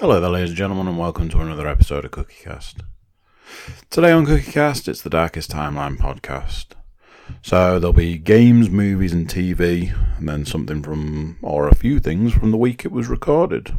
[0.00, 2.80] Hello there, ladies and gentlemen, and welcome to another episode of CookieCast.
[3.90, 6.72] Today on CookieCast, it's the Darkest Timeline podcast.
[7.42, 12.32] So there'll be games, movies, and TV, and then something from, or a few things
[12.32, 13.78] from the week it was recorded.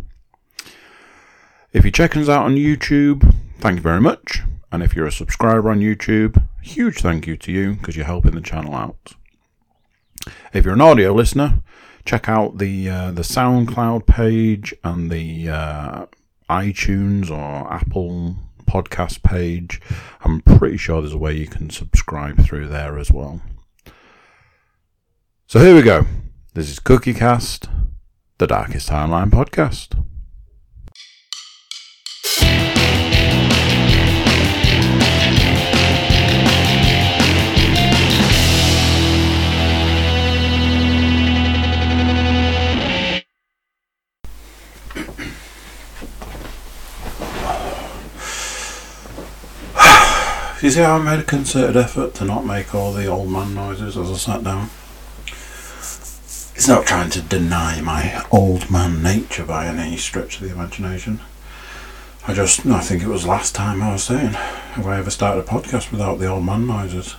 [1.74, 4.42] If you're checking us out on YouTube, thank you very much.
[4.72, 8.36] And if you're a subscriber on YouTube, huge thank you to you because you're helping
[8.36, 9.16] the channel out.
[10.54, 11.62] If you're an audio listener,
[12.06, 16.05] check out the uh, the SoundCloud page and the uh,
[16.50, 19.81] iTunes or Apple podcast page.
[20.22, 23.41] I'm pretty sure there's a way you can subscribe through there as well.
[25.48, 26.05] So here we go.
[26.54, 27.70] This is CookieCast,
[28.38, 30.03] the Darkest Timeline podcast.
[50.66, 53.53] You see how I made a concerted effort to not make all the old man
[53.53, 54.71] noises as I sat down?
[55.27, 61.19] It's not trying to deny my old man nature by any stretch of the imagination.
[62.27, 65.41] I just, I think it was last time I was saying, have I ever started
[65.41, 67.16] a podcast without the old man noises?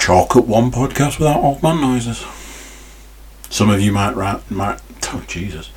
[0.00, 2.26] Chalk up one podcast without old man noises.
[3.50, 4.80] Some of you might, write, might,
[5.12, 5.70] oh Jesus,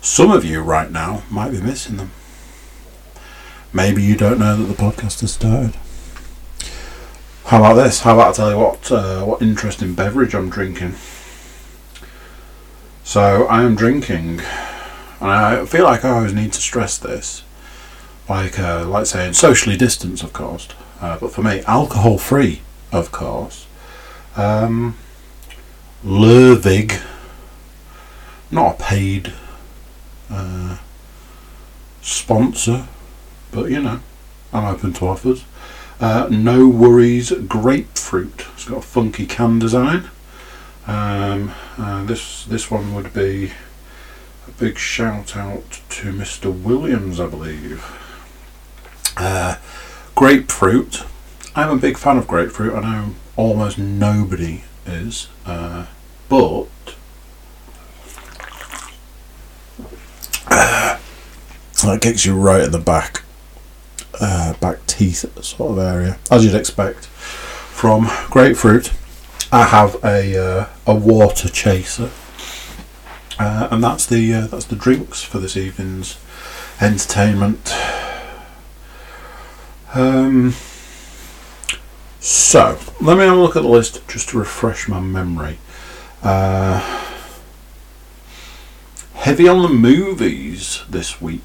[0.00, 2.10] some of you right now might be missing them.
[3.74, 5.74] Maybe you don't know that the podcast has started.
[7.46, 8.00] How about this?
[8.00, 10.94] How about I tell you what uh, what interesting beverage I'm drinking?
[13.02, 14.40] So I am drinking,
[15.20, 17.44] and I feel like I always need to stress this,
[18.28, 20.68] like uh, like saying socially distanced, of course,
[21.00, 22.60] uh, but for me, alcohol free,
[22.92, 23.66] of course.
[24.36, 24.96] Um,
[26.04, 27.02] Lervig,
[28.50, 29.32] not a paid
[30.30, 30.76] uh,
[32.02, 32.88] sponsor
[33.52, 34.00] but you know,
[34.52, 35.44] I'm open to offers.
[36.00, 38.46] Uh, no worries, grapefruit.
[38.54, 40.10] It's got a funky can design.
[40.86, 43.52] Um, uh, this this one would be
[44.48, 46.52] a big shout out to Mr.
[46.52, 47.84] Williams, I believe.
[49.16, 49.58] Uh,
[50.16, 51.04] grapefruit.
[51.54, 52.74] I'm a big fan of grapefruit.
[52.74, 55.86] I know almost nobody is, uh,
[56.28, 56.66] but
[60.48, 63.22] that kicks you right in the back
[64.20, 68.92] uh, back teeth sort of area, as you'd expect from grapefruit.
[69.50, 72.10] I have a uh, a water chaser,
[73.38, 76.18] uh, and that's the uh, that's the drinks for this evening's
[76.80, 77.74] entertainment.
[79.94, 80.54] Um,
[82.18, 85.58] so let me have a look at the list just to refresh my memory.
[86.22, 86.80] Uh,
[89.14, 91.42] heavy on the movies this week.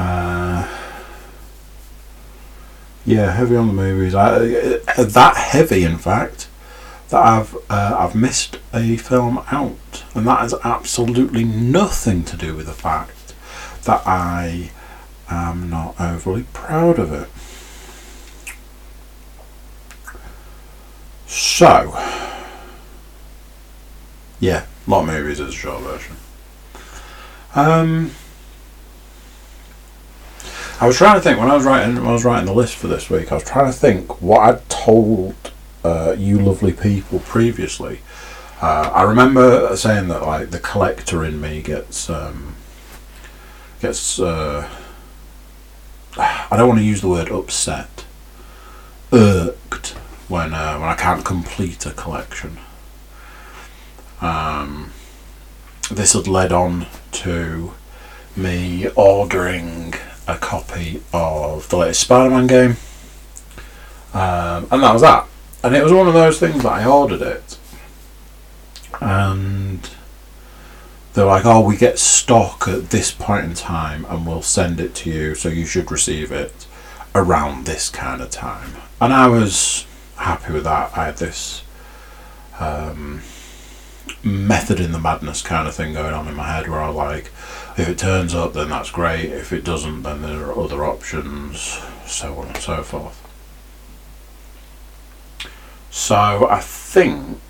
[0.00, 0.66] Uh,
[3.04, 4.14] yeah, heavy on the movies.
[4.14, 6.48] I, uh, that heavy, in fact,
[7.10, 12.56] that I've uh, I've missed a film out, and that has absolutely nothing to do
[12.56, 13.34] with the fact
[13.84, 14.70] that I
[15.28, 17.28] am not overly proud of it.
[21.26, 21.92] So,
[24.40, 26.16] yeah, lot of movies is a short version.
[27.54, 28.12] Um,
[30.80, 32.74] I was trying to think when I was writing when I was writing the list
[32.74, 33.30] for this week.
[33.30, 35.34] I was trying to think what I'd told
[35.84, 38.00] uh, you lovely people previously.
[38.62, 42.54] Uh, I remember saying that like the collector in me gets um,
[43.82, 44.18] gets.
[44.18, 44.70] Uh,
[46.16, 48.06] I don't want to use the word upset,
[49.12, 49.90] irked
[50.28, 52.56] when uh, when I can't complete a collection.
[54.22, 54.92] Um,
[55.90, 57.74] this had led on to
[58.34, 59.92] me ordering
[60.30, 62.76] a copy of the latest Spider-Man game,
[64.14, 65.26] um, and that was that.
[65.62, 67.58] And it was one of those things that I ordered it,
[69.00, 69.88] and
[71.12, 74.94] they're like, "Oh, we get stock at this point in time, and we'll send it
[74.96, 76.66] to you, so you should receive it
[77.14, 79.86] around this kind of time." And I was
[80.16, 80.96] happy with that.
[80.96, 81.62] I had this.
[82.58, 83.22] Um,
[84.22, 86.96] method in the madness kind of thing going on in my head where I was
[86.96, 87.30] like
[87.80, 89.26] if it turns up then that's great.
[89.26, 93.16] If it doesn't then there are other options so on and so forth.
[95.90, 97.40] So I think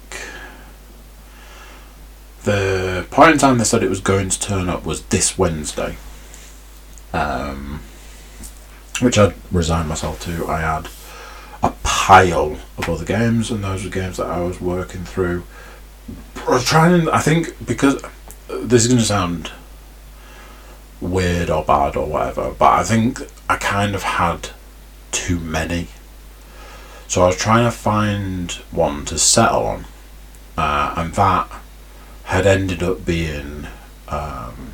[2.45, 5.97] the point in time they said it was going to turn up was this Wednesday.
[7.13, 7.81] Um,
[9.01, 10.47] which I resigned myself to.
[10.47, 10.89] I had
[11.63, 15.45] a pile of other games and those were games that I was working through.
[16.37, 17.09] I was trying.
[17.09, 18.03] I think because
[18.49, 19.51] this is going to sound
[21.01, 24.51] weird or bad or whatever, but I think I kind of had
[25.13, 25.89] too many.
[27.09, 29.85] So I was trying to find one to settle on,
[30.57, 31.51] uh, and that
[32.25, 33.67] had ended up being
[34.09, 34.73] um,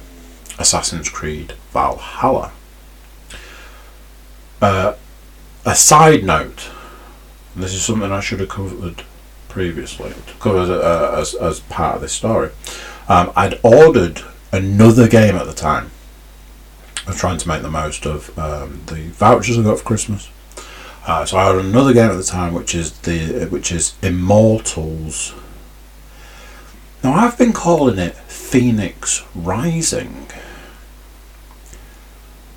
[0.58, 2.52] Assassin's Creed Valhalla.
[4.60, 4.94] Uh,
[5.64, 6.70] a side note,
[7.54, 9.02] this is something I should have covered
[9.48, 12.50] previously, covered uh, as, as part of this story.
[13.08, 14.20] Um, I'd ordered
[14.52, 15.90] another game at the time.
[17.06, 20.28] I was trying to make the most of um, the vouchers I got for Christmas.
[21.06, 25.32] Uh, so I had another game at the time, which is the which is Immortals.
[27.04, 30.26] Now I've been calling it Phoenix Rising,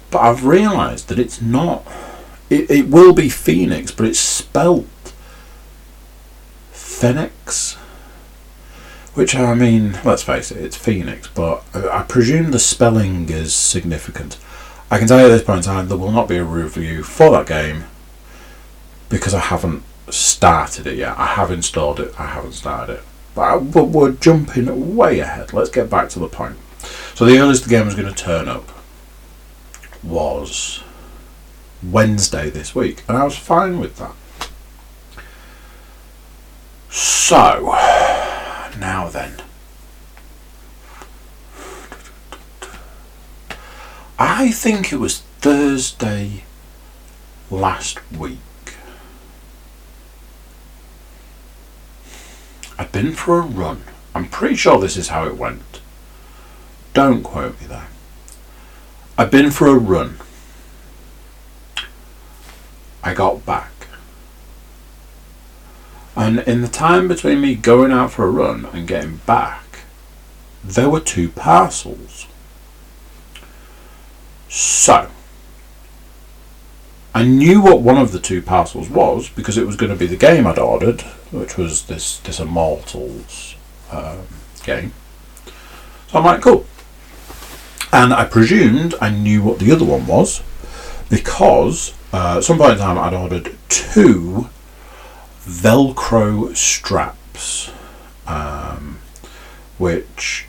[0.09, 1.85] but I've realised that it's not.
[2.49, 4.87] It, it will be Phoenix, but it's spelt
[6.73, 7.77] Fenyx.
[9.19, 14.37] Which I mean, let's face it, it's Phoenix, but I presume the spelling is significant.
[14.89, 17.03] I can tell you at this point in time, there will not be a review
[17.03, 17.83] for that game
[19.09, 21.19] because I haven't started it yet.
[21.19, 23.03] I have installed it, I haven't started it.
[23.35, 25.51] But, but we're jumping way ahead.
[25.51, 26.55] Let's get back to the point.
[27.13, 28.69] So the earliest the game was going to turn up
[30.01, 30.81] was
[31.83, 34.15] Wednesday this week, and I was fine with that.
[36.89, 37.75] So,
[38.79, 39.41] now then.
[44.17, 46.43] I think it was Thursday
[47.49, 48.39] last week.
[52.77, 53.83] I'd been for a run.
[54.15, 55.81] I'm pretty sure this is how it went.
[56.93, 57.87] Don't quote me there.
[59.17, 60.17] I'd been for a run.
[63.03, 63.58] I got back.
[66.29, 69.79] And in the time between me going out for a run and getting back,
[70.63, 72.27] there were two parcels.
[74.47, 75.09] So,
[77.15, 80.05] I knew what one of the two parcels was because it was going to be
[80.05, 83.55] the game I'd ordered, which was this this Immortals
[83.91, 84.27] um,
[84.63, 84.93] game.
[86.09, 86.63] So I'm like, cool.
[87.91, 90.43] And I presumed I knew what the other one was
[91.09, 94.49] because uh, at some point in time I'd ordered two
[95.49, 97.71] Velcro straps,
[98.27, 98.99] um,
[99.79, 100.45] which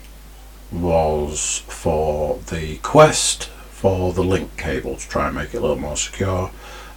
[0.71, 5.79] was for the Quest for the link cable to try and make it a little
[5.79, 6.51] more secure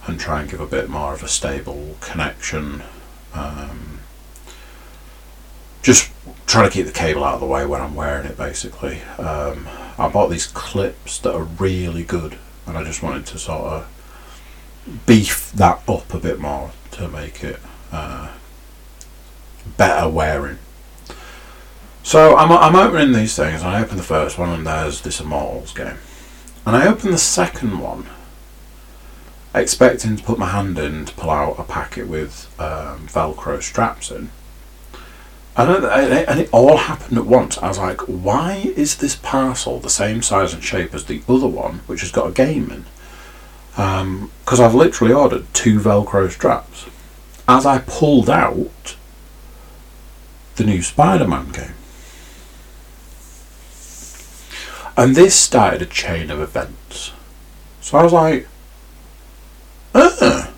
[0.05, 2.83] and try and give a bit more of a stable connection.
[3.33, 4.01] Um,
[5.81, 6.11] just
[6.45, 9.01] trying to keep the cable out of the way when I'm wearing it basically.
[9.17, 9.67] Um,
[9.97, 12.37] I bought these clips that are really good
[12.67, 17.43] and I just wanted to sort of beef that up a bit more to make
[17.43, 17.59] it
[17.95, 18.27] uh,
[19.77, 20.57] better wearing.
[22.03, 25.73] So I'm, I'm opening these things I open the first one and there's this Immortals
[25.73, 25.97] game.
[26.65, 28.07] And I open the second one
[29.55, 34.11] expecting to put my hand in to pull out a packet with um, Velcro straps
[34.11, 34.29] in.
[35.57, 37.57] And it, and it all happened at once.
[37.59, 41.47] I was like, why is this parcel the same size and shape as the other
[41.47, 42.85] one, which has got a game in?
[43.71, 46.87] Because um, I've literally ordered two Velcro straps.
[47.47, 48.95] As I pulled out
[50.55, 51.75] the new Spider Man game.
[54.97, 57.11] And this started a chain of events.
[57.81, 58.47] So I was like,
[59.93, 60.51] ah,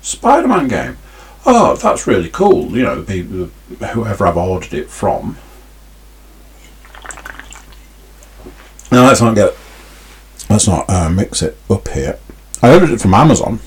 [0.00, 0.96] Spider Man game
[1.46, 2.76] oh, that's really cool.
[2.76, 3.50] You know, people,
[3.92, 5.38] whoever I've ordered it from.
[8.92, 9.54] Now let's not get,
[10.50, 12.18] let's not uh, mix it up here.
[12.62, 13.60] I ordered it from Amazon,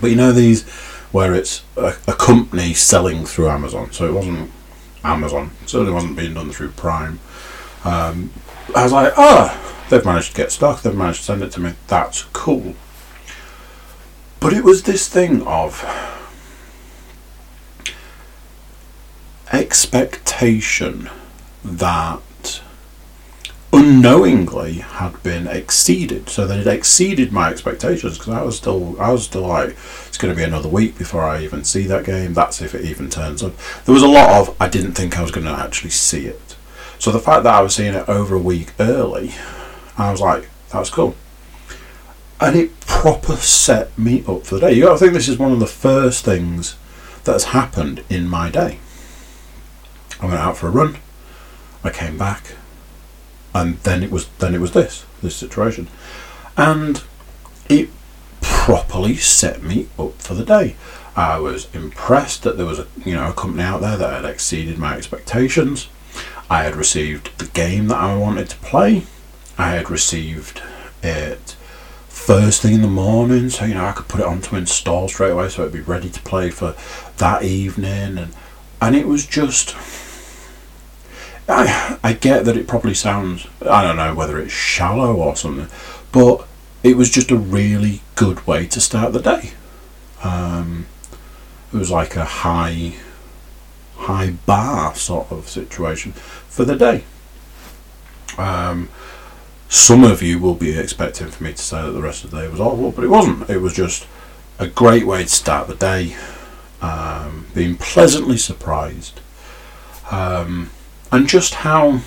[0.00, 0.64] but you know these
[1.12, 4.50] where it's a, a company selling through Amazon, so it wasn't
[5.02, 5.50] Amazon.
[5.62, 7.20] It certainly wasn't being done through Prime.
[7.84, 8.32] Um,
[8.74, 10.82] I was like, oh, they've managed to get stock.
[10.82, 11.74] They've managed to send it to me.
[11.88, 12.74] That's cool.
[14.38, 15.84] But it was this thing of
[19.52, 21.10] expectation
[21.64, 22.20] that
[23.72, 26.28] unknowingly had been exceeded.
[26.28, 29.70] So that it exceeded my expectations because I was still I was still like
[30.08, 32.34] it's going to be another week before I even see that game.
[32.34, 33.52] That's if it even turns up.
[33.84, 36.56] There was a lot of I didn't think I was going to actually see it.
[36.98, 39.32] So the fact that I was seeing it over a week early,
[39.96, 41.14] I was like that was cool.
[42.40, 44.72] And it proper set me up for the day.
[44.72, 46.76] You got to think this is one of the first things
[47.24, 48.78] that has happened in my day.
[50.20, 50.98] I went out for a run.
[51.82, 52.54] I came back,
[53.54, 55.88] and then it was then it was this this situation,
[56.56, 57.02] and
[57.68, 57.90] it
[58.40, 60.76] properly set me up for the day.
[61.16, 64.30] I was impressed that there was a you know a company out there that had
[64.30, 65.88] exceeded my expectations.
[66.48, 69.04] I had received the game that I wanted to play,
[69.56, 70.62] I had received
[71.02, 71.56] it
[72.08, 75.08] first thing in the morning, so you know I could put it on to install
[75.08, 76.74] straight away, so it'd be ready to play for
[77.18, 78.34] that evening, and
[78.80, 79.74] and it was just.
[81.50, 85.68] I I get that it probably sounds I don't know whether it's shallow or something,
[86.12, 86.46] but
[86.82, 89.52] it was just a really good way to start the day.
[90.22, 90.86] Um,
[91.72, 92.94] it was like a high
[93.96, 97.04] high bar sort of situation for the day.
[98.38, 98.88] Um,
[99.68, 102.40] some of you will be expecting for me to say that the rest of the
[102.40, 103.48] day was awful, but it wasn't.
[103.48, 104.06] It was just
[104.58, 106.16] a great way to start the day,
[106.82, 109.20] um, being pleasantly surprised,
[110.10, 110.70] um,
[111.12, 112.00] and just how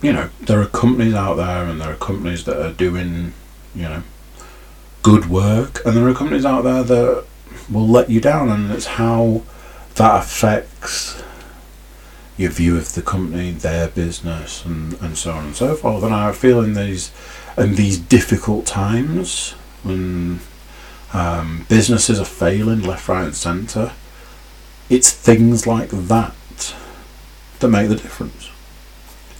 [0.00, 3.32] you know there are companies out there, and there are companies that are doing
[3.74, 4.02] you know
[5.02, 7.24] good work, and there are companies out there that
[7.70, 9.42] will let you down, and it's how
[9.94, 11.22] that affects
[12.36, 16.02] your view of the company, their business, and, and so on and so forth.
[16.02, 17.12] And I feel in these
[17.56, 20.40] in these difficult times when
[21.12, 23.92] um, businesses are failing left, right, and centre,
[24.88, 26.74] it's things like that
[27.60, 28.50] that make the difference.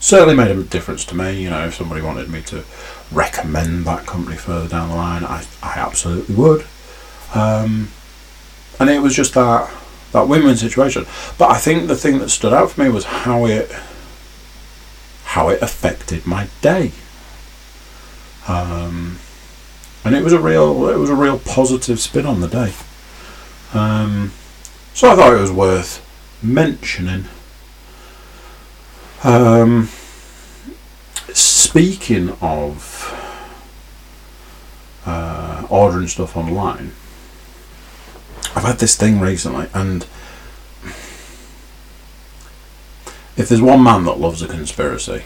[0.01, 1.43] Certainly made a difference to me.
[1.43, 2.65] You know, if somebody wanted me to
[3.13, 6.67] recommend that company further down the line, I, I absolutely would.
[7.35, 7.91] Um,
[8.81, 9.73] and it was just that
[10.13, 11.07] that win-win situation.
[11.39, 13.71] But I think the thing that stood out for me was how it
[15.25, 16.93] how it affected my day.
[18.47, 19.19] Um,
[20.05, 22.73] and it was a real it was a real positive spin on the day.
[23.73, 24.33] Um,
[24.95, 26.01] so I thought it was worth
[26.43, 27.27] mentioning.
[29.25, 29.89] Um,
[31.33, 33.09] speaking of
[35.07, 36.93] uh, ordering stuff online,
[38.55, 40.07] I've had this thing recently, and
[43.37, 45.23] if there's one man that loves a conspiracy,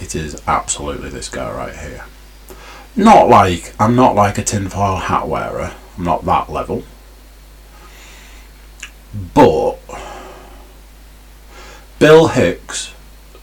[0.00, 2.04] it is absolutely this guy right here.
[2.96, 5.74] Not like I'm not like a tinfoil hat wearer.
[5.96, 6.84] I'm not that level.
[9.34, 9.78] But
[11.98, 12.94] Bill Hicks,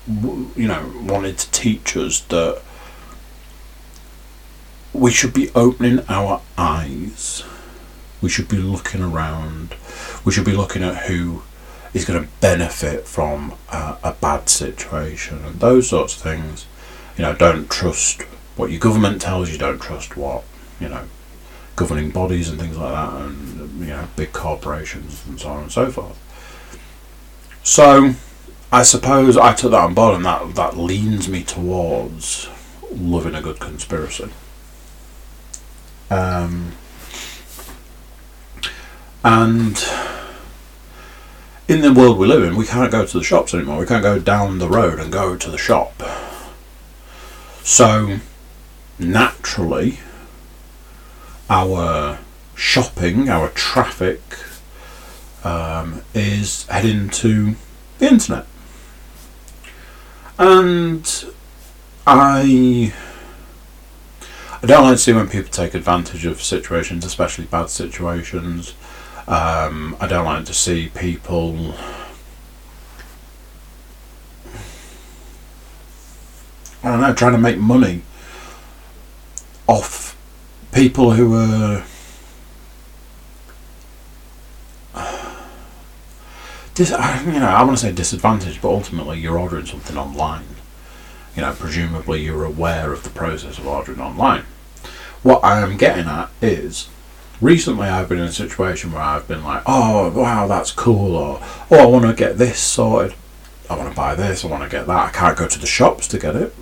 [0.07, 2.61] you know, wanted to teach us that
[4.93, 7.43] we should be opening our eyes
[8.21, 9.75] we should be looking around.
[10.25, 11.43] We should be looking at who
[11.93, 16.65] is going to benefit from uh, a bad situation and those sorts of things.
[17.17, 18.23] You know, don't trust
[18.55, 19.57] what your government tells you.
[19.57, 20.43] Don't trust what
[20.79, 21.03] you know
[21.77, 25.71] governing bodies and things like that, and you know big corporations and so on and
[25.71, 26.19] so forth.
[27.63, 28.15] So,
[28.71, 32.49] I suppose I took that on board, and that that leans me towards
[32.91, 34.29] loving a good conspiracy.
[36.09, 36.73] Um,
[39.23, 39.85] and
[41.67, 43.79] in the world we live in, we can't go to the shops anymore.
[43.79, 46.01] We can't go down the road and go to the shop.
[47.63, 48.19] So,
[48.97, 49.99] naturally,
[51.49, 52.19] our
[52.55, 54.21] shopping, our traffic,
[55.43, 57.55] um, is heading to
[57.99, 58.45] the internet.
[60.37, 61.25] And
[62.05, 62.93] I
[64.61, 68.73] I don't like to see when people take advantage of situations, especially bad situations.
[69.27, 71.75] Um, I don't like to see people
[76.83, 78.01] I don't know, trying to make money
[79.67, 80.06] off
[80.77, 81.83] people who are
[86.75, 90.45] dis- you know, I want to say disadvantaged, but ultimately you're ordering something online.
[91.35, 94.43] You know, presumably you're aware of the process of ordering online.
[95.23, 96.89] What I am getting at is
[97.41, 101.39] recently I've been in a situation where I've been like, oh, wow, that's cool, or
[101.71, 103.15] oh, I want to get this sorted.
[103.67, 105.07] I want to buy this, I want to get that.
[105.07, 106.53] I can't go to the shops to get it.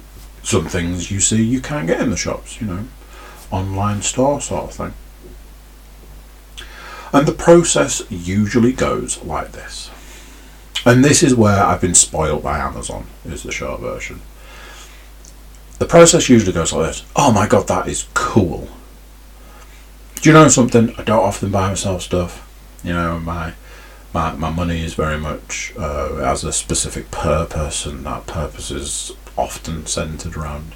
[0.41, 2.85] Some things you see you can't get in the shops, you know,
[3.51, 4.93] online store sort of thing.
[7.13, 9.89] And the process usually goes like this.
[10.85, 14.21] And this is where I've been spoiled by Amazon, is the short version.
[15.79, 18.69] The process usually goes like this Oh my god, that is cool
[20.25, 20.91] do you know something?
[20.97, 22.51] I don't often buy myself stuff.
[22.83, 23.53] You know, my
[24.11, 29.11] my, my money is very much uh, has a specific purpose, and that purpose is
[29.37, 30.73] often centered around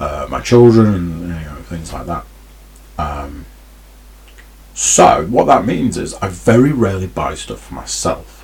[0.00, 2.24] uh, my children and you know things like that.
[2.98, 3.46] Um,
[4.74, 8.38] so what that means is I very rarely buy stuff for myself.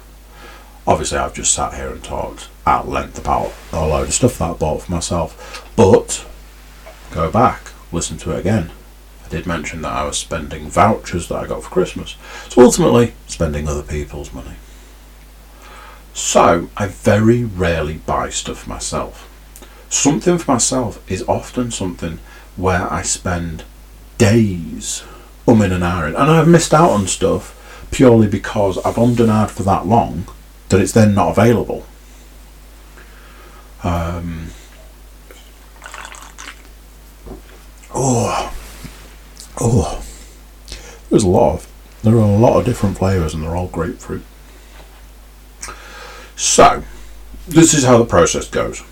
[0.87, 4.51] Obviously, I've just sat here and talked at length about a load of stuff that
[4.51, 6.27] I bought for myself, but
[7.11, 8.71] go back, listen to it again.
[9.25, 12.17] I did mention that I was spending vouchers that I got for Christmas.
[12.49, 14.57] So ultimately, spending other people's money.
[16.15, 19.28] So, I very rarely buy stuff for myself.
[19.89, 22.19] Something for myself is often something
[22.57, 23.65] where I spend
[24.19, 25.05] days
[25.47, 27.55] umming and ahhing, and I've missed out on stuff
[27.91, 30.27] purely because I've ummed and ahed for that long
[30.69, 31.87] that it's then not available.
[33.83, 34.49] Um,
[37.95, 38.55] oh,
[39.61, 40.05] oh,
[41.09, 44.25] there's a lot of there are a lot of different flavours and they're all grapefruit.
[46.37, 46.85] So,
[47.49, 48.83] this is how the process goes.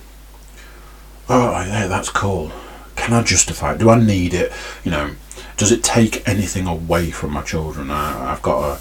[1.28, 2.52] Oh, yeah, that's cool.
[2.95, 3.78] Can I justify it?
[3.78, 4.52] Do I need it?
[4.85, 5.11] You know,
[5.56, 7.90] does it take anything away from my children?
[7.90, 8.80] I, I've got a,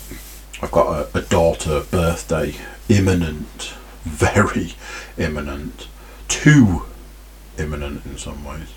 [0.61, 2.55] I've got a, a daughter birthday
[2.87, 3.73] imminent,
[4.03, 4.73] very
[5.17, 5.87] imminent,
[6.27, 6.83] too
[7.57, 8.73] imminent in some ways.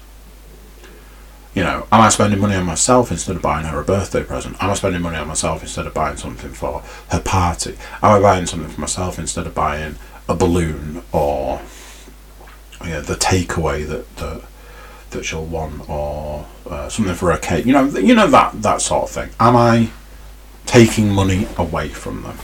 [1.54, 4.62] You know, am I spending money on myself instead of buying her a birthday present?
[4.62, 7.76] Am I spending money on myself instead of buying something for her party?
[8.02, 9.96] Am I buying something for myself instead of buying
[10.28, 11.60] a balloon or
[12.84, 14.42] you know, the takeaway that, that
[15.10, 17.66] that she'll want or uh, something for a cake?
[17.66, 19.30] You know, you know that that sort of thing.
[19.40, 19.90] Am I
[20.66, 22.38] taking money away from them?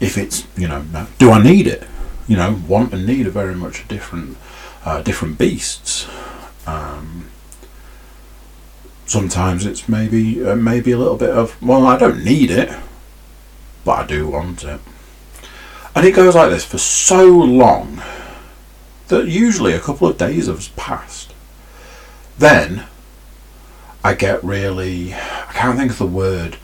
[0.00, 0.84] If it's you know,
[1.18, 1.86] do I need it?
[2.26, 4.36] You know, want and need are very much different
[4.84, 6.08] uh, different beasts.
[6.66, 7.28] Um,
[9.06, 12.74] sometimes it's maybe uh, maybe a little bit of well, I don't need it,
[13.84, 14.80] but I do want it,
[15.94, 18.02] and it goes like this for so long
[19.14, 21.32] that usually a couple of days have passed.
[22.38, 22.86] Then
[24.02, 26.56] I get really, I can't think of the word,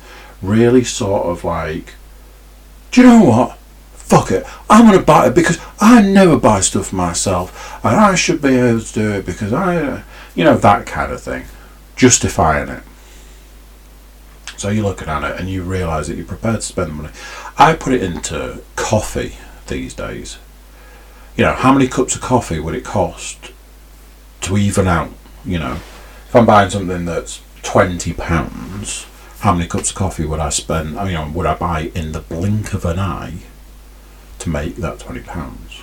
[0.42, 1.94] really sort of like,
[2.90, 3.56] do you know what?
[4.10, 8.16] fuck it, I'm going to buy it because I never buy stuff myself and I
[8.16, 10.02] should be able to do it because I,
[10.34, 11.44] you know, that kind of thing.
[11.94, 12.82] Justifying it.
[14.56, 17.14] So you're looking at it and you realise that you're prepared to spend the money.
[17.56, 19.36] I put it into coffee
[19.68, 20.38] these days.
[21.36, 23.52] You know, how many cups of coffee would it cost
[24.42, 25.10] to even out?
[25.44, 29.06] You know, if I'm buying something that's twenty pounds,
[29.40, 30.90] how many cups of coffee would I spend?
[30.90, 33.38] You know, would I buy in the blink of an eye
[34.40, 35.82] to make that £20.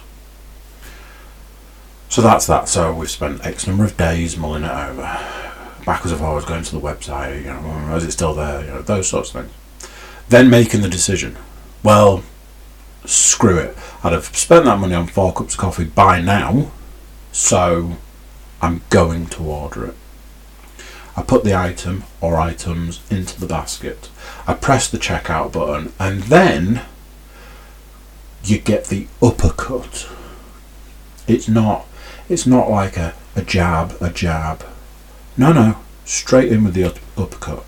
[2.09, 2.67] So that's that.
[2.67, 5.03] So we've spent X number of days mulling it over,
[5.85, 8.81] backwards and forwards, going to the website, you know, is it still there, you know,
[8.81, 9.53] those sorts of things.
[10.29, 11.37] Then making the decision.
[11.83, 12.23] Well,
[13.05, 13.77] screw it.
[14.03, 16.71] I'd have spent that money on four cups of coffee by now,
[17.31, 17.97] so
[18.61, 19.95] I'm going to order it.
[21.15, 24.09] I put the item or items into the basket.
[24.45, 26.83] I press the checkout button and then
[28.43, 30.07] you get the uppercut.
[31.27, 31.87] It's not
[32.29, 34.63] it's not like a, a jab, a jab.
[35.35, 36.85] No, no, straight in with the
[37.17, 37.63] uppercut.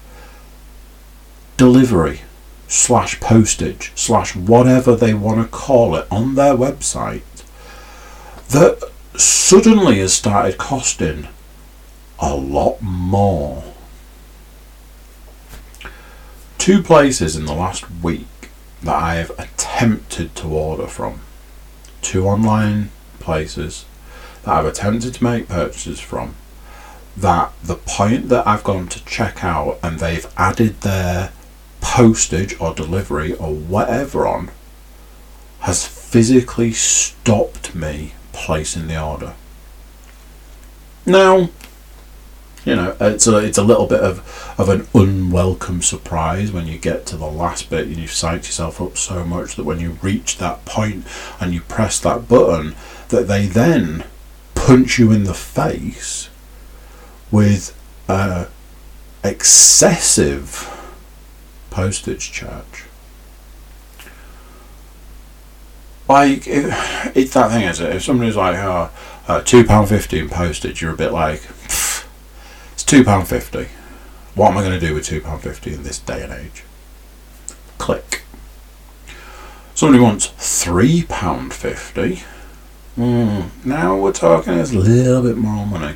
[1.58, 2.22] Delivery
[2.70, 7.24] slash postage slash whatever they want to call it on their website
[8.50, 8.80] that
[9.16, 11.28] suddenly has started costing
[12.20, 13.64] a lot more.
[16.60, 18.28] Two places in the last week
[18.84, 21.22] that I have attempted to order from.
[22.02, 23.86] Two online places
[24.44, 26.36] that I've attempted to make purchases from.
[27.18, 31.32] That the point that I've gone to check out and they've added their
[31.82, 34.52] postage or delivery or whatever on
[35.62, 39.34] has physically stopped me placing the order.
[41.06, 41.50] Now,
[42.66, 46.78] you know, it's a it's a little bit of of an unwelcome surprise when you
[46.78, 49.98] get to the last bit and you've psyched yourself up so much that when you
[50.02, 51.06] reach that point
[51.40, 52.76] and you press that button,
[53.10, 54.04] that they then
[54.56, 56.30] punch you in the face
[57.32, 57.76] with
[58.08, 58.48] a
[59.24, 60.79] excessive
[61.70, 62.86] postage charge.
[66.08, 66.74] Like, it,
[67.16, 67.96] it's that thing, is it?
[67.96, 68.90] If somebody's like, oh,
[69.28, 72.04] uh, £2.50 in postage, you're a bit like, it's
[72.84, 73.68] £2.50.
[74.34, 76.64] What am I going to do with £2.50 in this day and age?
[77.78, 78.24] Click.
[79.76, 82.24] Somebody wants £3.50.
[82.98, 85.96] Mm, now we're talking it's a little bit more money.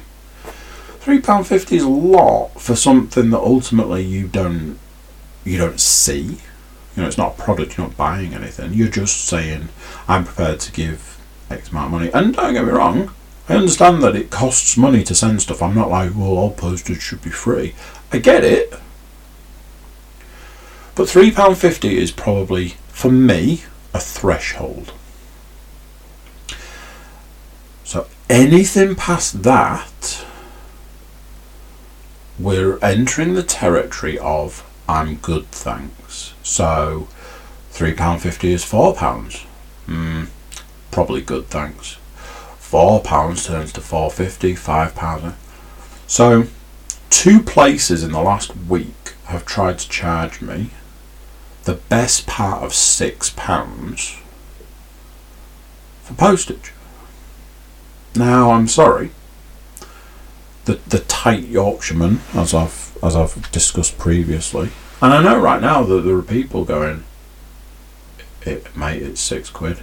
[1.02, 4.80] £3.50 is a lot for something that ultimately you don't
[5.44, 6.38] you don't see.
[6.96, 8.74] You know, it's not a product, you're not buying anything.
[8.74, 9.70] You're just saying,
[10.08, 12.12] I'm prepared to give X amount of money.
[12.14, 13.12] And don't get me wrong,
[13.50, 15.62] I understand that it costs money to send stuff.
[15.62, 17.76] I'm not like, well, all postage should be free.
[18.12, 18.74] I get it.
[20.96, 24.94] But £3.50 is probably, for me, a threshold.
[27.84, 30.24] So anything past that,
[32.40, 36.34] we're entering the territory of I'm good, thanks.
[36.44, 37.08] So
[37.72, 39.46] £3.50 is £4.
[39.88, 40.28] Mm,
[40.92, 41.98] probably good, thanks.
[42.58, 45.36] four pounds turns to four fifty, five pounds.
[46.08, 46.48] So,
[47.10, 50.72] two places in the last week have tried to charge me
[51.66, 54.18] the best part of six pounds
[56.04, 56.72] for postage.
[58.16, 59.12] Now, I'm sorry.
[60.66, 64.70] The the tight Yorkshireman, as I've as I've discussed previously,
[65.02, 67.04] and I know right now that there are people going,
[68.44, 69.78] it, mate, it's six quid.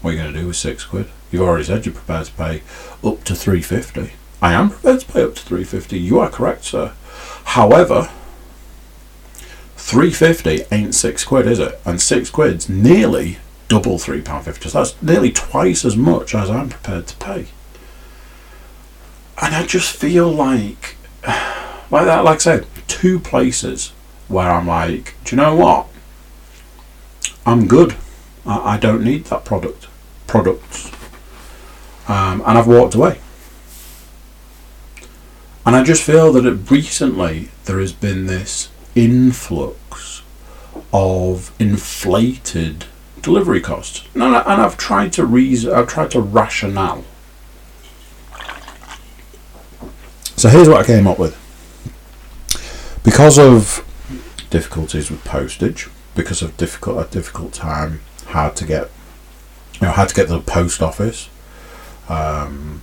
[0.00, 1.08] What are you going to do with six quid?
[1.30, 2.62] You've already said you're prepared to pay
[3.02, 4.12] up to three fifty.
[4.40, 5.98] I am prepared to pay up to three fifty.
[5.98, 6.92] You are correct, sir.
[7.44, 8.10] However,
[9.76, 11.80] three fifty ain't six quid, is it?
[11.84, 14.68] And six quid's nearly double double three pound fifty.
[14.68, 17.46] So that's nearly twice as much as I'm prepared to pay.
[19.42, 20.96] And I just feel like,
[21.94, 23.92] like that, like I said, two places
[24.26, 25.86] where I'm like, do you know what?
[27.46, 27.94] I'm good.
[28.44, 29.86] I, I don't need that product.
[30.26, 30.90] Products.
[32.08, 33.20] Um, and I've walked away.
[35.64, 40.22] And I just feel that it, recently there has been this influx
[40.92, 42.86] of inflated
[43.22, 47.04] delivery costs, and, I, and I've tried to reason, I've tried to rationale.
[50.36, 51.43] So here's what I came up with.
[53.04, 53.84] Because of
[54.48, 58.90] difficulties with postage, because of difficult a difficult time, hard to get,
[59.74, 61.28] you know, hard to get the post office.
[62.08, 62.80] Um,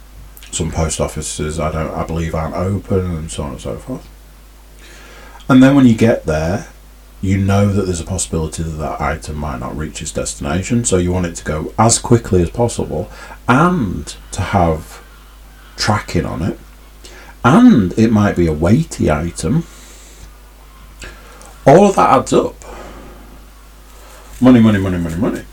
[0.51, 4.07] some post offices I don't, I believe, aren't open, and so on and so forth.
[5.49, 6.67] And then when you get there,
[7.21, 10.97] you know that there's a possibility that that item might not reach its destination, so
[10.97, 13.10] you want it to go as quickly as possible,
[13.47, 15.01] and to have
[15.77, 16.60] tracking on it,
[17.43, 19.63] and it might be a weighty item.
[21.65, 22.56] All of that adds up.
[24.39, 25.43] Money, money, money, money, money.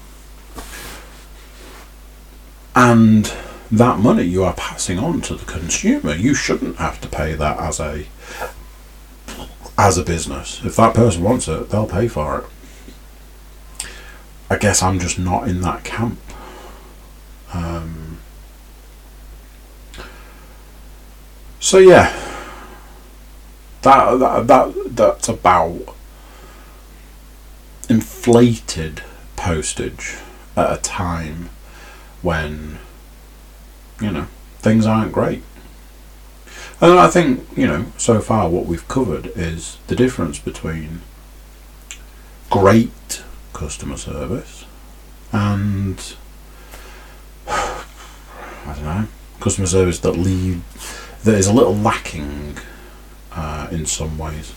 [2.75, 3.31] And
[3.71, 6.14] that money you are passing on to the consumer.
[6.14, 8.07] You shouldn't have to pay that as a
[9.77, 10.64] as a business.
[10.64, 12.44] If that person wants it, they'll pay for it.
[14.51, 16.18] I guess I'm just not in that camp.
[17.53, 18.18] Um,
[21.61, 22.11] so yeah,
[23.83, 25.94] that, that that that's about
[27.88, 29.03] inflated
[29.37, 30.16] postage
[30.57, 31.51] at a time
[32.22, 32.79] when
[34.01, 34.27] you know
[34.59, 35.42] things aren't great.
[36.81, 41.03] And I think you know so far what we've covered is the difference between
[42.51, 43.22] great
[43.53, 44.64] customer service
[45.33, 46.14] and
[47.48, 47.85] I
[48.74, 49.09] don't know
[49.40, 50.61] customer service that lead
[51.24, 52.57] that is a little lacking
[53.33, 54.55] uh, in some ways.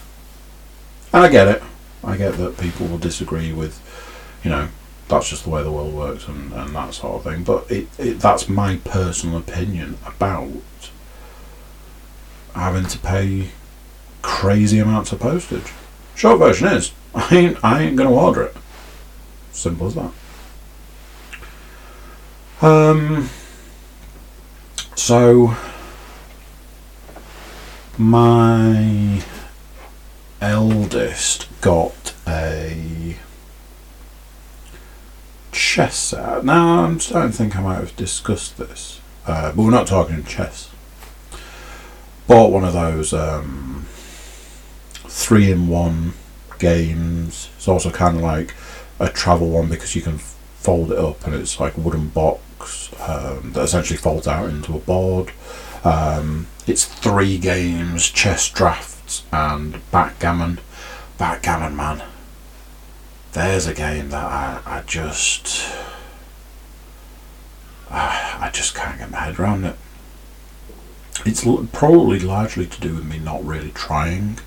[1.14, 1.64] And I get it.
[2.04, 3.80] I get that people will disagree with,
[4.44, 4.70] you know,
[5.08, 7.44] that's just the way the world works and, and that sort of thing.
[7.44, 10.50] But it, it that's my personal opinion about
[12.56, 13.50] having to pay
[14.22, 15.72] crazy amounts of postage.
[16.16, 18.56] Short version is I ain't I ain't gonna order it.
[19.52, 20.12] Simple as that.
[22.62, 23.30] Um
[24.96, 25.56] so
[27.98, 29.22] my
[30.40, 33.16] eldest got a
[35.52, 36.44] chess set.
[36.44, 40.24] Now I'm starting to think I might have discussed this, uh, but we're not talking
[40.24, 40.70] chess.
[42.28, 43.86] Bought one of those um,
[45.08, 46.14] three-in-one
[46.58, 47.50] games.
[47.56, 48.56] It's also kind of like
[49.00, 52.92] a travel one because you can fold it up and it's like a wooden box
[53.02, 55.32] um, that essentially folds out into a board.
[55.84, 60.60] Um, it's three games: chess, drafts, and backgammon.
[61.22, 62.02] Backgammon, man.
[63.34, 65.72] There's a game that I, I just.
[67.92, 69.76] I just can't get my head around it.
[71.24, 74.40] It's l- probably largely to do with me not really trying.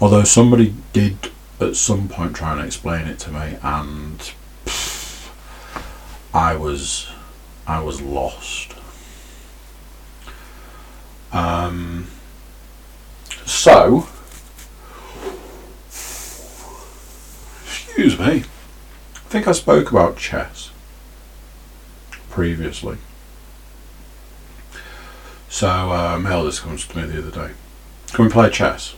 [0.00, 4.20] Although somebody did at some point try and explain it to me, and
[4.64, 5.28] pff,
[6.32, 7.10] I was,
[7.66, 8.76] I was lost.
[11.32, 12.06] Um,
[13.44, 14.06] so,
[18.06, 18.44] excuse me,
[19.16, 20.70] I think I spoke about chess
[22.30, 22.98] previously.
[25.48, 27.54] So, uh, my comes to me the other day.
[28.12, 28.94] Can we play chess?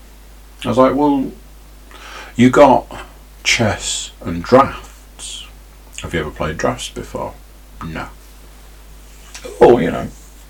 [0.62, 1.32] I was like, well,
[2.36, 3.06] you got
[3.44, 5.46] chess and drafts.
[6.02, 7.32] Have you ever played drafts before?
[7.82, 8.08] No.
[9.58, 10.08] Oh, you know,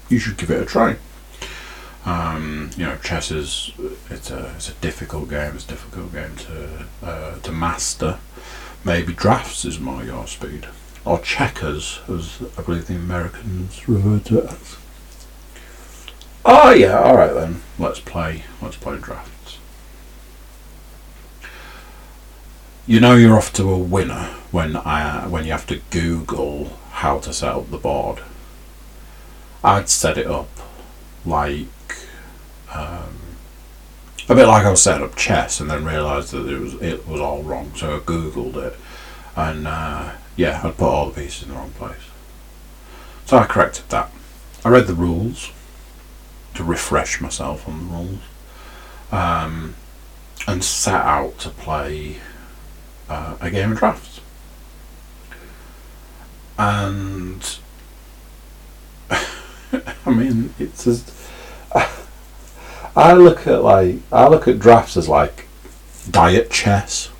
[0.08, 0.96] you should give it a try.
[2.08, 3.72] Um, you know, chess is
[4.08, 5.54] it's a it's a difficult game.
[5.54, 8.18] It's a difficult game to uh, to master.
[8.84, 10.68] Maybe drafts is more your speed.
[11.04, 14.76] or checkers, as I believe the Americans refer to it as.
[16.44, 17.62] Oh yeah, all right then.
[17.78, 18.44] Let's play.
[18.62, 19.58] Let's play drafts.
[22.86, 27.18] You know you're off to a winner when I when you have to Google how
[27.18, 28.20] to set up the board.
[29.62, 30.48] I'd set it up
[31.26, 31.66] like
[32.72, 33.18] um,
[34.28, 37.08] a bit like I was setting up chess, and then realised that it was it
[37.08, 37.72] was all wrong.
[37.76, 38.76] So I googled it,
[39.36, 41.96] and uh, yeah, I'd put all the pieces in the wrong place.
[43.24, 44.10] So I corrected that.
[44.64, 45.50] I read the rules
[46.54, 48.20] to refresh myself on the rules,
[49.12, 49.74] um,
[50.46, 52.16] and set out to play
[53.08, 54.20] uh, a game of drafts.
[56.58, 57.58] And
[59.10, 61.14] I mean, it's just.
[62.98, 65.46] I look at like I look at drafts as like
[66.10, 67.10] diet chess.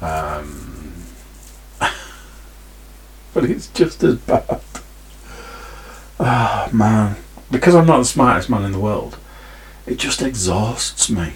[0.00, 1.04] Um,
[1.80, 4.60] but it's just as bad.
[6.18, 7.16] Oh, man
[7.50, 9.18] because I'm not the smartest man in the world,
[9.86, 11.32] it just exhausts me.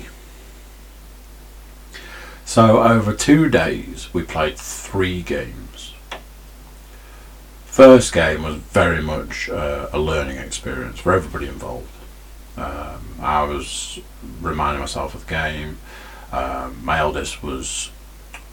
[2.45, 5.95] So, over two days, we played three games.
[7.65, 11.89] First game was very much uh, a learning experience for everybody involved.
[12.61, 14.01] Um, I was
[14.41, 15.79] reminding myself of the game.
[16.31, 17.91] Um, my eldest was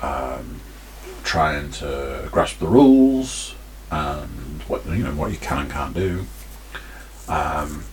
[0.02, 0.62] um,
[1.24, 3.54] trying to grasp the rules
[3.92, 6.26] and what you know what you can and can't do.
[7.28, 7.84] Um,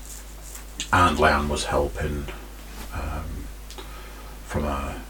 [0.93, 2.27] and Leanne was helping
[2.93, 3.47] um,
[4.45, 5.03] from a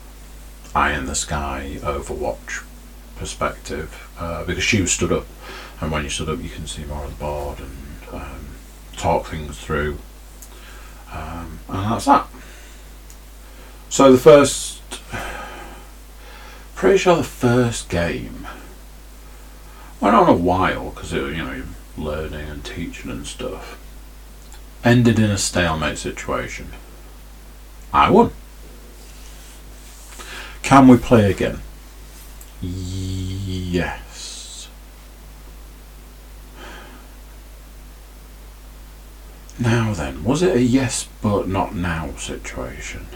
[0.74, 2.64] eye in the sky Overwatch
[3.16, 5.26] perspective uh, because she was stood up,
[5.80, 8.46] and when you stood up, you can see more of the board and um,
[8.96, 9.98] talk things through,
[11.14, 12.26] um, and that's that.
[13.88, 14.82] So the first,
[16.74, 18.46] pretty sure the first game
[20.00, 21.62] went on a while because it was you know
[21.96, 23.78] learning and teaching and stuff
[24.84, 26.72] ended in a stalemate situation.
[27.92, 28.32] I won.
[30.62, 31.60] Can we play again?
[32.60, 34.03] Yes.
[39.64, 43.06] Now then, was it a yes but not now situation?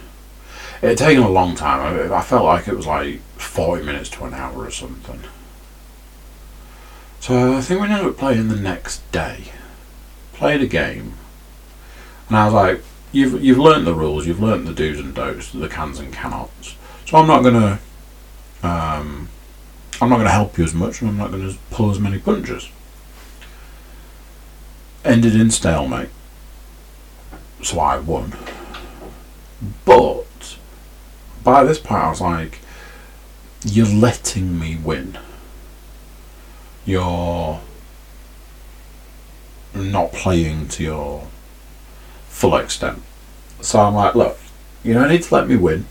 [0.80, 2.10] It had taken a long time.
[2.10, 5.20] I felt like it was like 40 minutes to an hour or something.
[7.20, 9.52] So I think we ended up playing the next day.
[10.32, 11.14] Played a game
[12.28, 12.82] and I was like,
[13.12, 16.76] you've you've learnt the rules, you've learnt the do's and don'ts, the cans and cannots.
[17.06, 17.78] So I'm not gonna
[18.62, 19.28] um,
[20.00, 22.68] I'm not gonna help you as much, and I'm not gonna pull as many punches.
[25.04, 26.10] Ended in stalemate.
[27.62, 28.34] So I won.
[29.84, 30.56] But
[31.42, 32.60] by this point, I was like,
[33.64, 35.18] "You're letting me win.
[36.84, 37.60] You're
[39.74, 41.28] not playing to your
[42.28, 43.02] full extent.
[43.60, 44.38] So I'm like, look,
[44.84, 45.86] you don't need to let me win.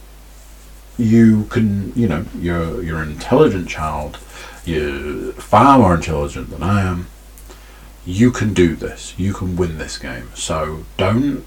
[0.97, 4.17] You can, you know, you're you're an intelligent child.
[4.65, 7.07] You're far more intelligent than I am.
[8.05, 9.13] You can do this.
[9.17, 10.29] You can win this game.
[10.33, 11.45] So don't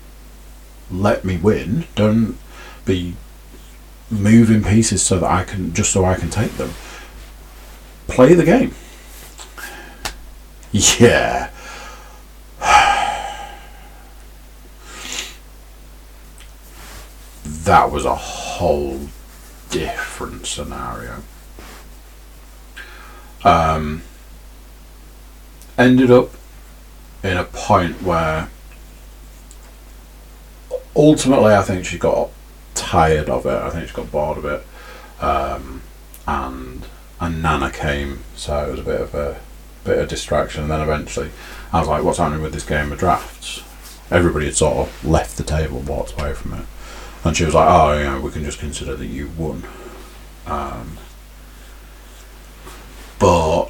[0.91, 1.87] let me win.
[1.95, 2.39] Don't
[2.85, 3.15] be
[4.11, 6.71] moving pieces so that I can just so I can take them.
[8.07, 8.75] Play the game.
[10.73, 11.51] Yeah.
[17.45, 19.01] that was a whole
[19.71, 21.25] different scenario.
[23.43, 24.03] Um,
[25.77, 26.31] ended up
[27.25, 28.49] in a point where
[30.95, 32.31] ultimately I think she got
[32.75, 33.63] tired of it.
[33.63, 34.67] I think she got bored of it.
[35.23, 35.83] Um,
[36.27, 36.87] and
[37.21, 39.41] and Nana came, so it was a bit of a
[39.85, 40.63] bit of distraction.
[40.63, 41.31] And then eventually,
[41.73, 43.63] I was like, "What's happening with this game of drafts?"
[44.11, 46.67] Everybody had sort of left the table, walked away from it.
[47.23, 49.63] And she was like, oh, yeah, we can just consider that you won.
[50.47, 50.97] Um,
[53.19, 53.69] but,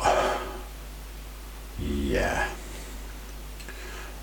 [1.79, 2.49] yeah.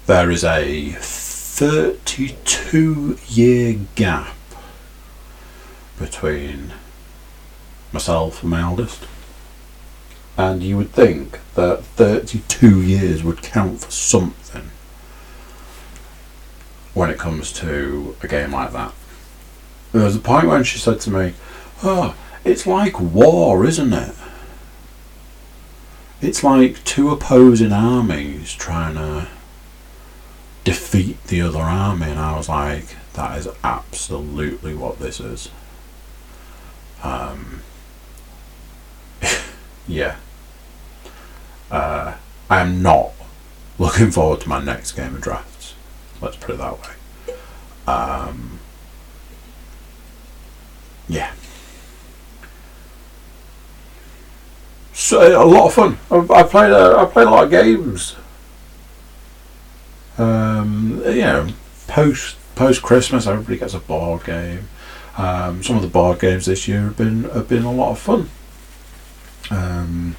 [0.06, 0.96] There is a
[1.58, 4.36] 32 year gap
[5.98, 6.72] between
[7.92, 9.08] myself and my eldest.
[10.38, 14.70] And you would think that 32 years would count for something
[16.94, 18.94] when it comes to a game like that.
[19.94, 21.34] There was a point when she said to me,
[21.82, 22.16] Oh,
[22.46, 24.14] it's like war, isn't it?
[26.22, 29.28] It's like two opposing armies trying to
[30.68, 35.50] defeat the other army, and I was like, that is absolutely what this is.
[37.02, 37.62] Um,
[39.88, 40.18] yeah.
[41.72, 42.16] Uh,
[42.50, 43.14] I am not
[43.80, 45.74] looking forward to my next game of drafts.
[46.20, 47.36] Let's put it that way.
[47.88, 48.60] Um,
[51.08, 51.32] yeah.
[54.92, 55.98] So a lot of fun.
[56.12, 58.18] I, I played a, I played a lot of games.
[60.18, 61.48] Um, you know,
[61.88, 64.68] post post Christmas, everybody gets a board game.
[65.18, 68.00] Um, some of the board games this year have been have been a lot of
[68.00, 68.30] fun.
[69.50, 70.16] Um,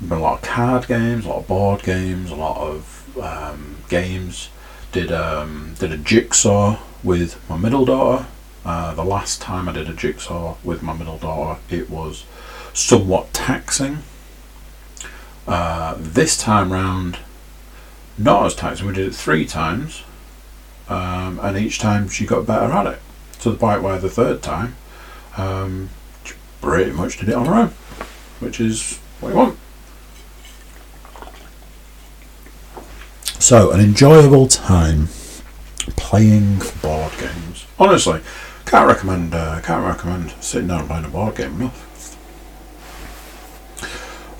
[0.00, 3.76] been a lot of card games, a lot of board games, a lot of um,
[3.88, 4.50] games.
[4.92, 8.26] Did um, did a jigsaw with my middle daughter.
[8.64, 12.24] Uh, the last time I did a jigsaw with my middle daughter, it was
[12.72, 13.98] somewhat taxing.
[15.46, 17.18] Uh, this time round,
[18.18, 18.86] not as taxing.
[18.86, 20.02] We did it three times,
[20.88, 22.98] um, and each time she got better at it.
[23.40, 24.76] To the point where the third time,
[25.36, 25.90] um,
[26.24, 27.68] she pretty much did it on her own,
[28.40, 29.58] which is what you want.
[33.38, 35.08] So, an enjoyable time
[35.96, 37.66] playing board games.
[37.78, 38.20] Honestly,
[38.64, 39.34] can't recommend.
[39.34, 41.82] Uh, can't recommend sitting down and playing a board game enough.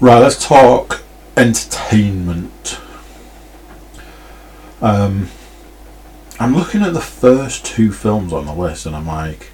[0.01, 1.03] Right, let's talk
[1.37, 2.81] entertainment.
[4.81, 5.31] Um,
[6.39, 9.51] I'm looking at the first two films on the list, and I'm like,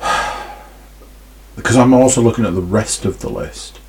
[1.56, 3.80] because I'm also looking at the rest of the list,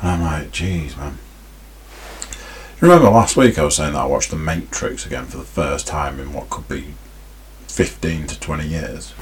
[0.00, 1.18] and I'm like, geez, man.
[2.80, 5.86] Remember last week I was saying that I watched The Matrix again for the first
[5.86, 6.94] time in what could be
[7.68, 9.14] 15 to 20 years?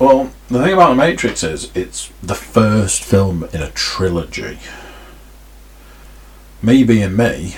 [0.00, 4.58] Well, the thing about The Matrix is it's the first film in a trilogy.
[6.62, 7.56] Me being me,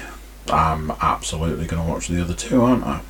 [0.50, 3.00] I'm absolutely going to watch the other two, aren't I?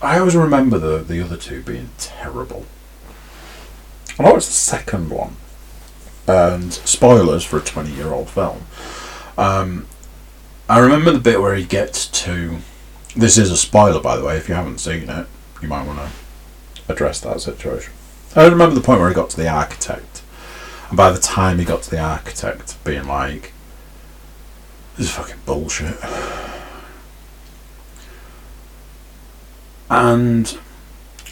[0.00, 2.64] I always remember the, the other two being terrible.
[4.18, 5.36] I watched the second one,
[6.26, 8.62] and spoilers for a 20 year old film.
[9.36, 9.86] Um,
[10.68, 12.58] I remember the bit where he gets to.
[13.16, 15.26] This is a spoiler, by the way, if you haven't seen it,
[15.62, 17.92] you might want to address that situation.
[18.36, 20.22] I remember the point where he got to the architect,
[20.88, 23.52] and by the time he got to the architect, being like,
[24.96, 25.96] this is fucking bullshit.
[29.90, 30.58] And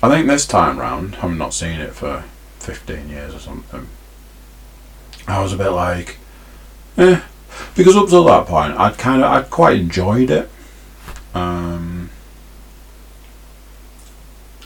[0.02, 2.24] I think this time round, having not seen it for
[2.60, 3.88] 15 years or something,
[5.26, 6.18] I was a bit like,
[6.96, 7.20] eh.
[7.74, 10.50] Because up to that point, I'd kind of, I'd quite enjoyed it.
[11.34, 12.10] Um,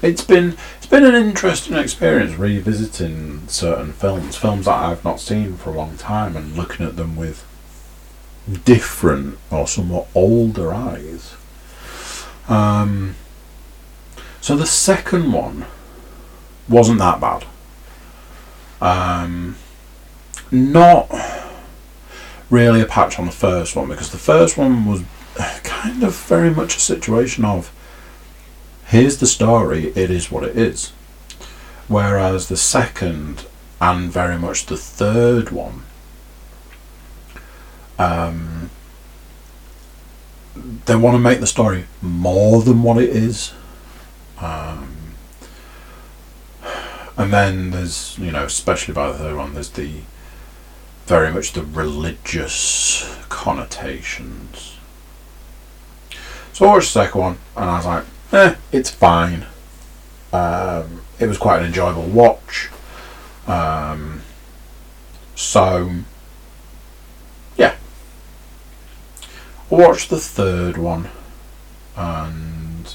[0.03, 0.57] it's been
[0.90, 5.96] been an interesting experience revisiting certain films, films that I've not seen for a long
[5.96, 7.46] time, and looking at them with
[8.64, 11.37] different or somewhat older eyes.
[12.48, 13.14] Um,
[14.40, 15.66] so the second one
[16.68, 17.46] wasn't that bad.
[18.81, 19.57] Um,
[20.50, 21.09] not
[22.50, 25.05] really a patch on the first one because the first one was
[25.62, 27.70] kind of very much a situation of
[28.90, 30.92] here's the story, it is what it is.
[31.87, 33.46] Whereas the second
[33.81, 35.85] and very much the third one,
[38.00, 38.70] um,
[40.87, 43.53] they want to make the story more than what it is.
[44.40, 44.96] Um,
[47.16, 50.00] and then there's, you know, especially by the third one, there's the
[51.07, 54.76] very much the religious connotations.
[56.53, 59.47] So I watched the second one and I was like, eh, it's fine.
[60.33, 62.71] Um, it was quite an enjoyable watch.
[63.47, 64.23] Um,
[65.35, 65.90] so,
[67.57, 67.75] yeah.
[69.71, 71.09] I watched the third one
[71.97, 72.95] and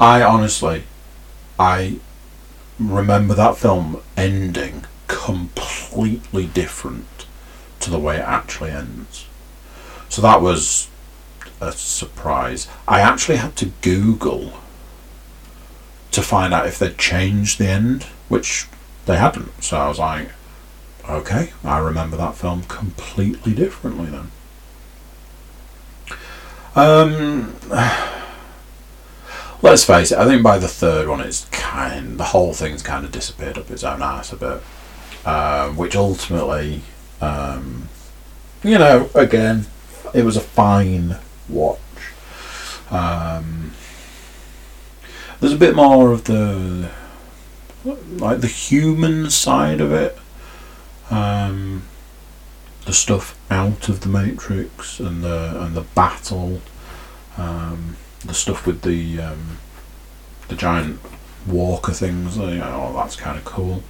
[0.00, 0.84] I honestly,
[1.58, 1.98] I
[2.78, 7.26] remember that film ending completely different
[7.80, 9.26] to the way it actually ends.
[10.08, 10.88] So that was
[11.60, 12.68] a surprise.
[12.86, 14.52] I actually had to Google
[16.12, 18.66] to find out if they'd changed the end, which
[19.06, 19.62] they hadn't.
[19.62, 20.30] So I was like,
[21.08, 24.30] okay, I remember that film completely differently then.
[26.74, 27.56] Um,
[29.62, 33.04] let's face it, I think by the third one, it's kind the whole thing's kind
[33.04, 34.62] of disappeared up its own ass a bit,
[35.26, 36.82] um, which ultimately
[37.20, 37.88] um,
[38.62, 39.66] you know, again,
[40.14, 41.16] it was a fine
[41.48, 41.78] watch.
[42.90, 43.72] Um,
[45.40, 46.90] there's a bit more of the
[47.84, 50.18] like the human side of it.
[51.10, 51.84] Um,
[52.84, 56.60] the stuff out of the Matrix and the and the battle,
[57.36, 59.58] um, the stuff with the um,
[60.48, 61.00] the giant
[61.46, 62.36] walker things.
[62.36, 63.82] You know, that's kind of cool.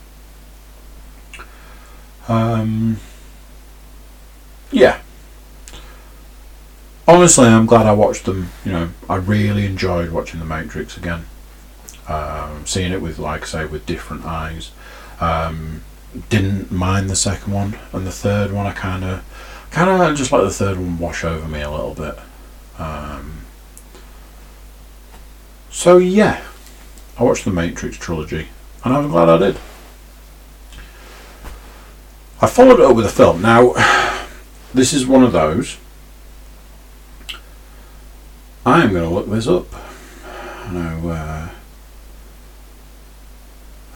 [2.28, 2.98] Um,
[4.70, 5.00] yeah.
[7.06, 8.50] Honestly, I'm glad I watched them.
[8.66, 11.24] You know, I really enjoyed watching The Matrix again.
[12.08, 14.70] Um, seeing it with, like say, with different eyes.
[15.20, 15.82] Um,
[16.30, 20.32] didn't mind the second one, and the third one I kind of, kind of just
[20.32, 22.18] let the third one wash over me a little bit.
[22.78, 23.42] Um,
[25.70, 26.42] so yeah,
[27.18, 28.48] I watched the Matrix trilogy,
[28.84, 29.56] and I'm glad I did.
[32.40, 33.42] I followed it up with a film.
[33.42, 33.74] Now,
[34.74, 35.76] this is one of those.
[38.64, 39.66] I am going to look this up.
[40.64, 41.08] I know.
[41.08, 41.48] Uh,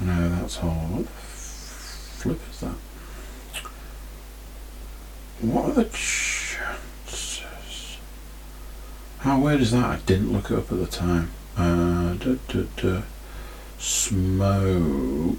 [0.05, 0.71] Know that's all.
[0.71, 2.75] What the flip is that?
[5.41, 7.43] What are the chances?
[9.19, 9.85] How weird is that?
[9.85, 11.31] I didn't look it up at the time.
[11.57, 13.03] Uh, duh, duh, duh.
[13.79, 15.39] Smoking.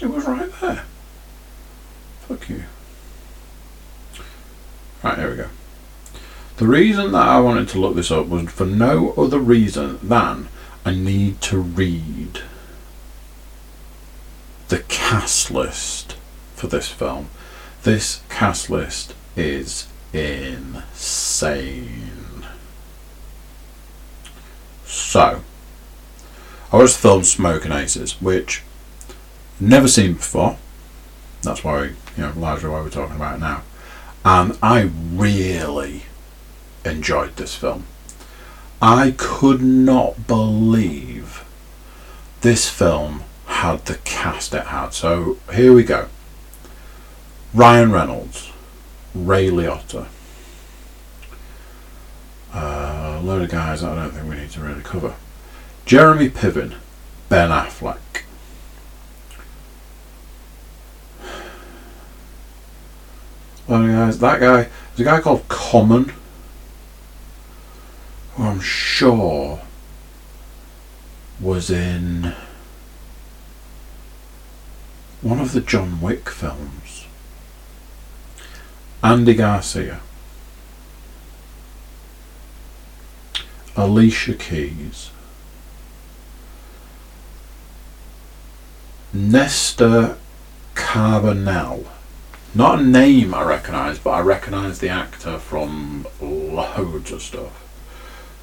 [0.00, 0.84] It was right there.
[2.20, 2.62] Fuck you.
[5.02, 5.48] Right, here we go.
[6.58, 10.48] The reason that I wanted to look this up was for no other reason than
[10.88, 12.40] I need to read
[14.68, 16.16] the cast list
[16.54, 17.28] for this film.
[17.82, 20.86] This cast list is insane.
[24.86, 25.42] So,
[26.72, 28.62] I watched the film Smokin' Aces, which
[29.60, 30.56] never seen before.
[31.42, 33.60] That's why, you know, largely why we're talking about it now.
[34.24, 36.04] And I really
[36.86, 37.84] enjoyed this film.
[38.80, 41.44] I could not believe
[42.42, 44.90] this film had the cast it had.
[44.94, 46.08] So here we go.
[47.52, 48.52] Ryan Reynolds,
[49.14, 50.06] Ray Liotta,
[52.54, 55.14] uh, a load of guys I don't think we need to really cover.
[55.86, 56.74] Jeremy Piven,
[57.28, 57.98] Ben Affleck,
[63.68, 66.14] Well, guys, that guy, there's a guy called Common,
[68.38, 69.62] I'm sure
[71.40, 72.34] was in
[75.22, 77.06] one of the John Wick films.
[79.02, 80.00] Andy Garcia.
[83.76, 85.10] Alicia Keys.
[89.12, 90.16] Nestor
[90.76, 91.86] Carbonell.
[92.54, 97.67] Not a name I recognise, but I recognise the actor from loads of stuff.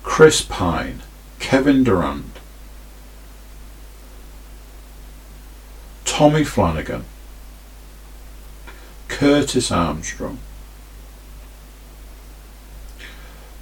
[0.05, 1.01] Chris Pine,
[1.39, 2.31] Kevin Durand,
[6.05, 7.03] Tommy Flanagan,
[9.09, 10.39] Curtis Armstrong,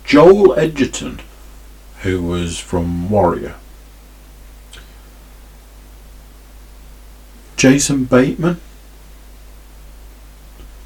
[0.04, 1.22] Joel Edgerton,
[2.02, 3.56] who was from Warrior,
[7.58, 8.60] Jason Bateman.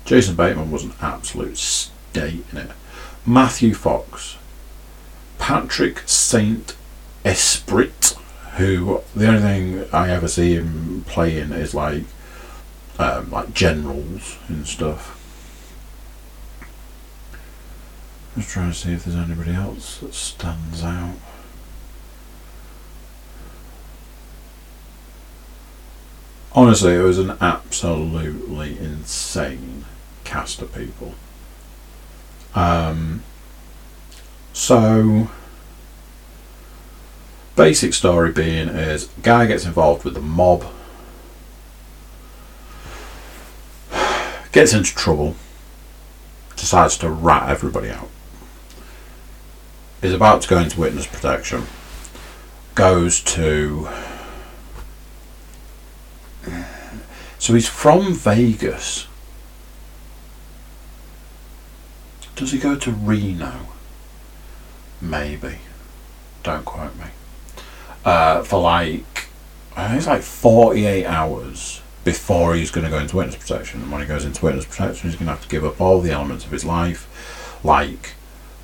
[0.05, 2.71] Jason Bateman was an absolute state in it.
[3.25, 4.37] Matthew Fox,
[5.47, 6.75] Patrick Saint
[7.23, 8.17] Esprit,
[8.57, 12.03] who the only thing I ever see him playing is like
[12.99, 15.13] um, like generals and stuff.
[18.35, 21.15] Just trying to see if there's anybody else that stands out.
[26.51, 29.85] Honestly, it was an absolutely insane
[30.25, 31.15] cast of people.
[32.53, 33.23] Um,
[34.51, 35.29] so,
[37.57, 40.65] basic story being is guy gets involved with the mob,
[44.53, 45.35] gets into trouble,
[46.55, 48.09] decides to rat everybody out.
[50.01, 51.65] Is about to go into witness protection.
[52.75, 53.89] Goes to.
[57.39, 59.07] So he's from Vegas
[62.37, 63.51] Does he go to Reno?
[65.01, 65.57] Maybe.
[66.43, 67.05] Don't quote me.
[68.07, 69.27] Uh, for like,
[69.75, 73.81] I think it's like 48 hours before he's going to go into witness protection.
[73.81, 75.99] And when he goes into witness protection, he's going to have to give up all
[75.99, 78.13] the elements of his life, like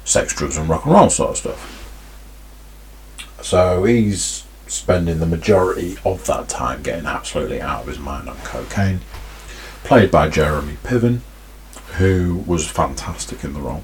[0.05, 1.79] sex, drugs, and rock and roll sort of stuff.
[3.41, 8.37] So he's spending the majority of that time getting absolutely out of his mind on
[8.37, 9.01] cocaine.
[9.83, 11.19] Played by Jeremy Piven
[11.97, 13.83] who was fantastic in the role.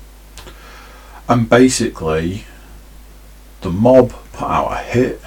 [1.27, 2.45] And basically,
[3.61, 5.21] the mob put out a hit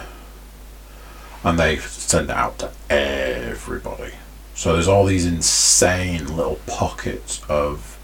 [1.45, 4.13] and they send it out to everybody.
[4.55, 7.99] So there's all these insane little pockets of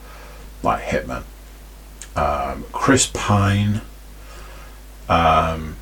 [0.63, 1.23] like hitmen.
[2.17, 3.83] Um, Chris Pine
[5.09, 5.77] um,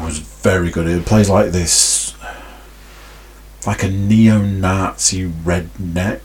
[0.00, 0.86] was very good.
[0.86, 2.14] He plays like this.
[3.66, 6.20] like a neo-Nazi redneck,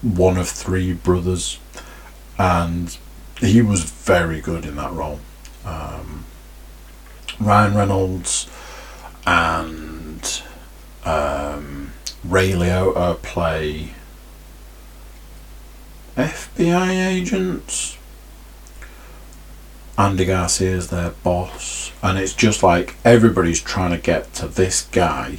[0.00, 1.58] one of three brothers,
[2.38, 2.96] and
[3.38, 5.20] he was very good in that role.
[5.64, 6.24] Um,
[7.38, 8.48] Ryan Reynolds
[9.28, 10.42] and
[11.04, 11.92] um,
[12.24, 13.90] Ray Liotta play
[16.16, 17.98] FBI agents.
[19.98, 24.82] Andy Garcia is their boss, and it's just like everybody's trying to get to this
[24.92, 25.38] guy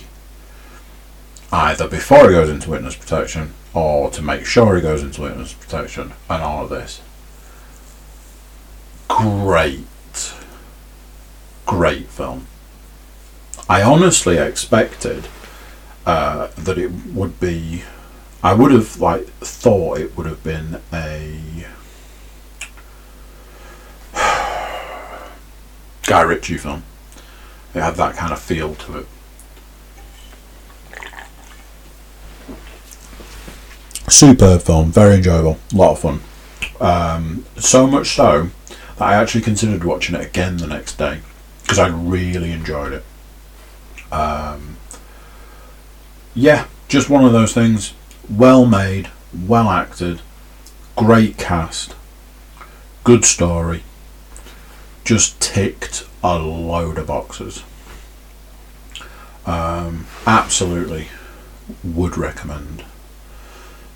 [1.51, 5.53] either before he goes into witness protection or to make sure he goes into witness
[5.53, 7.01] protection and all of this.
[9.07, 10.33] Great,
[11.65, 12.45] great film.
[13.69, 15.27] I honestly expected
[16.03, 17.83] uh, that it would be.
[18.41, 21.65] I would have like thought it would have been a
[26.07, 26.81] Guy Ritchie film.
[27.75, 29.05] It had that kind of feel to it.
[34.09, 36.21] Superb film, very enjoyable, a lot of fun.
[36.81, 38.49] Um, so much so
[38.97, 41.19] that I actually considered watching it again the next day
[41.61, 43.05] because I really enjoyed it.
[44.11, 44.77] Um,
[46.33, 47.93] yeah, just one of those things.
[48.29, 50.21] Well made, well acted,
[50.95, 51.95] great cast,
[53.03, 53.83] good story.
[55.03, 57.63] Just ticked a load of boxes.
[59.45, 61.07] Um, absolutely
[61.83, 62.83] would recommend.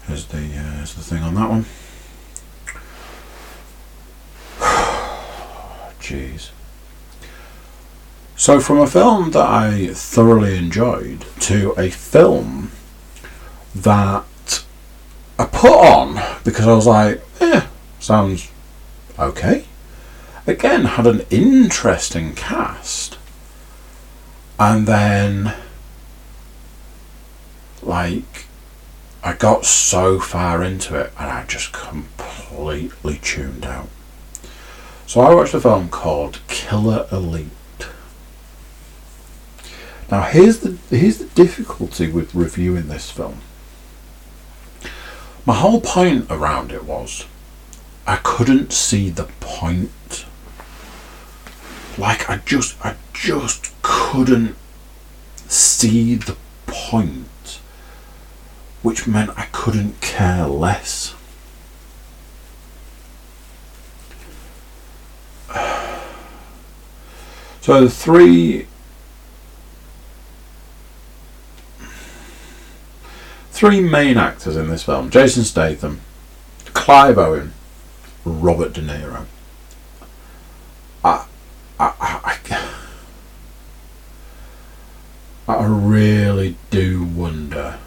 [0.09, 1.65] Is the uh, is the thing on that one?
[5.99, 6.49] Jeez.
[8.35, 12.71] So, from a film that I thoroughly enjoyed to a film
[13.75, 14.63] that
[15.37, 17.67] I put on because I was like, eh,
[17.99, 18.49] sounds
[19.19, 19.65] okay.
[20.45, 23.17] Again, had an interesting cast.
[24.59, 25.53] And then,
[27.81, 28.45] like,
[29.23, 33.89] I got so far into it and I just completely tuned out.
[35.07, 37.47] So I watched a film called Killer Elite.
[40.13, 43.41] Now here's the here's the difficulty with reviewing this film.
[45.43, 47.25] My whole point around it was
[48.05, 50.25] I couldn't see the point.
[51.97, 54.55] Like I just I just couldn't
[55.47, 56.37] see the
[56.67, 57.59] point.
[58.83, 61.15] Which meant I couldn't care less.
[67.61, 68.67] So the three
[73.63, 76.01] three main actors in this film: Jason Statham,
[76.73, 77.53] Clive Owen,
[78.25, 79.25] Robert De Niro.
[81.01, 81.25] I,
[81.79, 82.69] I, I,
[85.47, 87.79] I really do wonder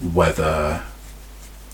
[0.00, 0.84] whether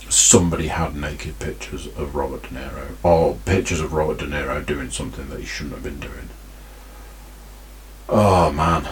[0.08, 4.88] somebody had naked pictures of Robert De Niro or pictures of Robert De Niro doing
[4.88, 6.30] something that he shouldn't have been doing.
[8.08, 8.88] Oh man.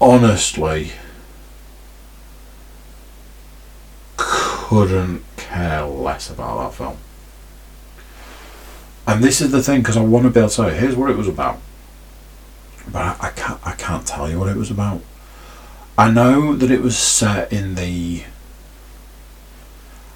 [0.00, 0.92] Honestly,
[4.16, 6.98] couldn't care less about that film.
[9.06, 11.10] And this is the thing, because I want to be able to say, here's what
[11.10, 11.58] it was about.
[12.92, 15.02] But I, I can't I can't tell you what it was about.
[15.96, 18.22] I know that it was set in the.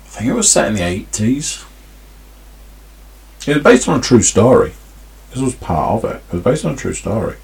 [0.05, 1.67] I think it was set in the 80s.
[3.47, 4.75] It was based on a true story.
[5.31, 6.23] This was part of it.
[6.29, 7.37] It was based on a true story.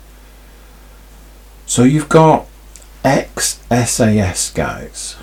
[1.69, 2.47] So you've got
[3.05, 5.17] ex SAS guys.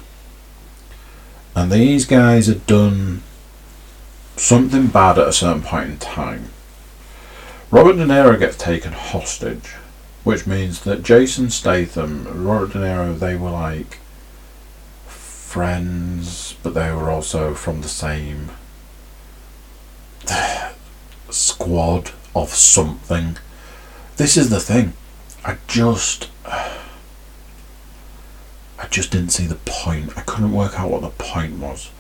[1.54, 3.24] And these guys had done
[4.38, 6.50] something bad at a certain point in time.
[7.70, 9.74] Robert De Niro gets taken hostage
[10.26, 14.00] which means that Jason Statham, Robert De Niro, they were like
[15.06, 18.50] friends, but they were also from the same
[21.30, 23.38] squad of something.
[24.18, 24.94] This is the thing.
[25.46, 26.30] I just.
[28.96, 30.18] Just didn't see the point.
[30.18, 31.92] I couldn't work out what the point was.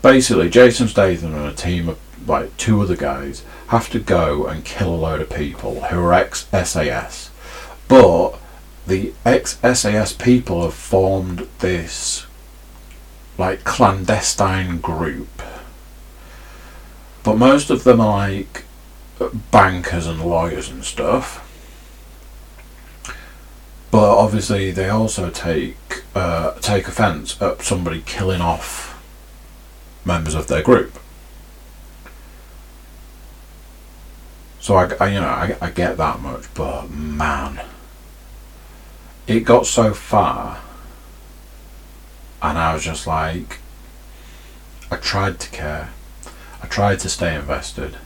[0.00, 4.64] Basically, Jason Statham and a team of like two other guys have to go and
[4.64, 7.30] kill a load of people who are ex SAS.
[7.86, 8.38] But
[8.86, 12.24] the ex SAS people have formed this
[13.36, 15.42] like clandestine group.
[17.24, 18.64] But most of them are like
[19.50, 21.45] bankers and lawyers and stuff.
[23.90, 28.86] But obviously, they also take uh, take offence at somebody killing off
[30.04, 30.98] members of their group.
[34.60, 37.60] So I, I you know, I, I get that much, but man,
[39.26, 40.60] it got so far,
[42.42, 43.58] and I was just like,
[44.90, 45.90] I tried to care,
[46.62, 47.96] I tried to stay invested.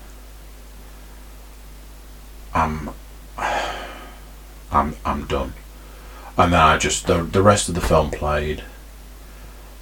[2.53, 2.91] I'm,
[3.39, 5.55] I'm, I'm done.
[6.41, 8.65] And then I just the the rest of the film played.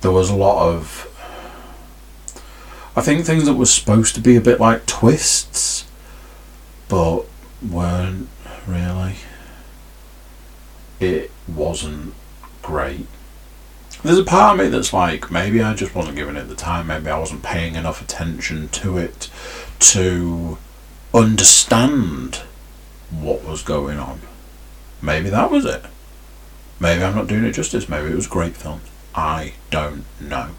[0.01, 1.07] There was a lot of,
[2.97, 5.87] I think things that were supposed to be a bit like twists,
[6.89, 7.27] but
[7.63, 8.29] weren't
[8.67, 9.15] really.
[10.99, 12.15] It wasn't
[12.63, 13.07] great.
[14.03, 16.89] There's a part of me that's like, maybe I just wasn't giving it the time,
[16.89, 19.31] maybe I wasn't paying enough attention to it
[19.79, 20.59] to
[21.15, 22.43] understand
[23.13, 24.23] what was going on.
[25.01, 25.85] Maybe that was it.
[26.81, 27.89] Maybe I'm not doing it justice.
[27.89, 28.81] Maybe it was a great film.
[29.15, 30.51] I don't know.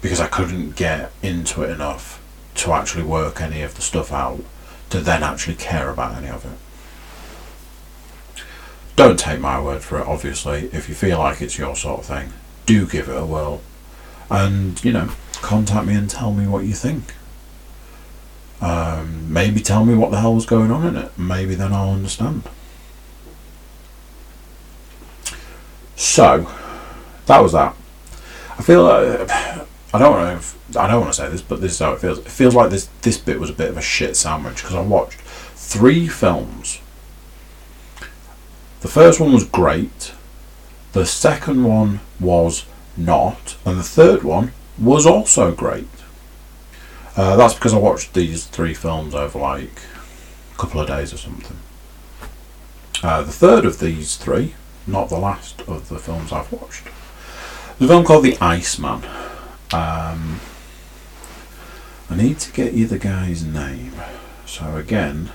[0.00, 2.22] Because I couldn't get into it enough
[2.56, 4.40] to actually work any of the stuff out
[4.90, 6.58] to then actually care about any of it.
[8.96, 10.68] Don't take my word for it, obviously.
[10.72, 12.32] If you feel like it's your sort of thing,
[12.66, 13.60] do give it a whirl.
[14.28, 17.14] And, you know, contact me and tell me what you think.
[18.60, 21.16] Um, maybe tell me what the hell was going on in it.
[21.16, 22.42] Maybe then I'll understand.
[25.98, 26.48] So,
[27.26, 27.74] that was that.
[28.56, 29.28] I feel like
[29.92, 30.80] I don't want to.
[30.80, 32.20] I don't want to say this, but this is how it feels.
[32.20, 34.80] It feels like this this bit was a bit of a shit sandwich because I
[34.80, 36.80] watched three films.
[38.80, 40.14] The first one was great.
[40.92, 42.64] The second one was
[42.96, 45.88] not, and the third one was also great.
[47.16, 49.80] Uh, that's because I watched these three films over like
[50.54, 51.56] a couple of days or something.
[53.02, 54.54] Uh, the third of these three,
[54.88, 56.84] not the last of the films I've watched,
[57.78, 59.04] there's a film called The Iceman.
[59.72, 60.40] Um,
[62.10, 63.92] I need to get you the guy's name.
[64.46, 65.30] So again,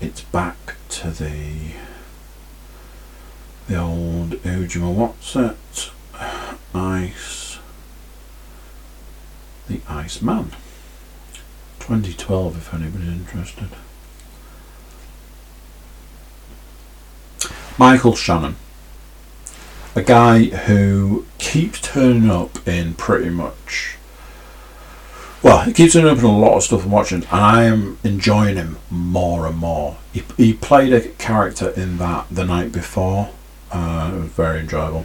[0.00, 1.72] it's back to the
[3.68, 5.90] the old Ujima what's it?
[6.74, 7.58] Ice
[9.68, 10.50] the Iceman.
[11.80, 13.68] 2012 if anybody's interested.
[17.78, 18.56] Michael Shannon.
[19.94, 23.96] A guy who keeps turning up in pretty much.
[25.42, 27.98] Well, he keeps turning up in a lot of stuff I'm watching, and I am
[28.02, 29.98] enjoying him more and more.
[30.12, 33.30] He, he played a character in that the night before.
[33.70, 35.04] Uh, it was very enjoyable.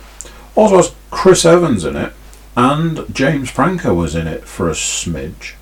[0.56, 2.14] Also has Chris Evans in it,
[2.56, 5.54] and James Franco was in it for a smidge.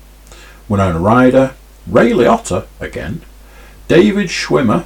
[0.68, 1.54] Winona Ryder,
[1.86, 3.22] Ray Liotta again,
[3.88, 4.84] David Schwimmer,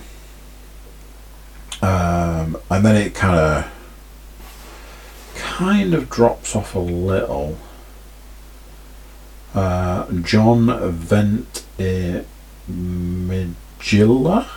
[1.85, 3.71] um, and then it kind of
[5.35, 7.59] kind of drops off a little.
[9.55, 11.63] Uh, John Vent
[12.69, 14.49] Magilla,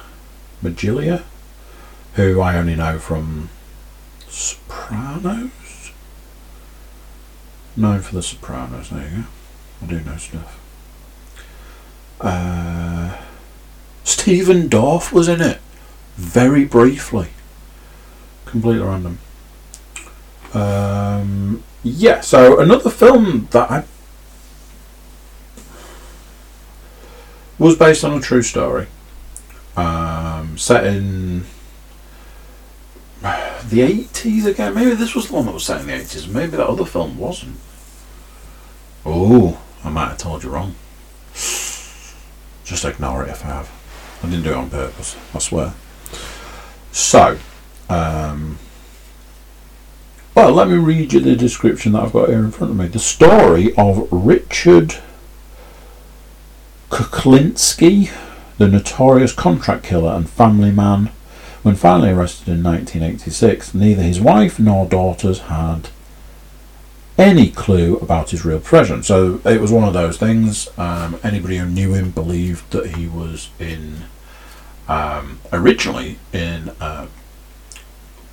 [0.63, 1.23] Magilia,
[2.13, 3.49] who I only know from
[4.29, 5.91] Sopranos.
[7.75, 8.89] Known for the Sopranos.
[8.89, 9.23] There you go.
[9.81, 10.59] I do know stuff.
[12.21, 13.17] Uh,
[14.05, 15.59] Stephen Dorff was in it
[16.17, 17.29] very briefly.
[18.45, 19.19] Completely random.
[20.53, 23.83] Um, yeah, so another film that I
[27.59, 28.87] was based on a true story,
[29.75, 31.45] um, set in
[33.69, 34.73] the eighties again.
[34.73, 36.27] Maybe this was the one that was set in the eighties.
[36.27, 37.57] Maybe that other film wasn't.
[39.05, 40.75] Oh, I might have told you wrong.
[41.33, 43.71] Just ignore it if I have.
[44.23, 45.15] I didn't do it on purpose.
[45.33, 45.73] I swear.
[46.97, 47.37] So,
[47.89, 48.57] um,
[50.33, 52.87] well, let me read you the description that I've got here in front of me.
[52.87, 54.95] The story of Richard
[56.89, 58.11] Kuklinski,
[58.57, 61.11] the notorious contract killer and family man.
[61.61, 65.89] When finally arrested in 1986, neither his wife nor daughters had
[67.15, 69.03] any clue about his real profession.
[69.03, 70.67] So it was one of those things.
[70.79, 74.05] Um, anybody who knew him believed that he was in
[74.87, 77.07] um, originally in a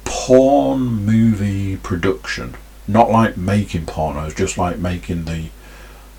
[0.04, 2.54] porn movie production,
[2.86, 5.48] not like making pornos, just like making the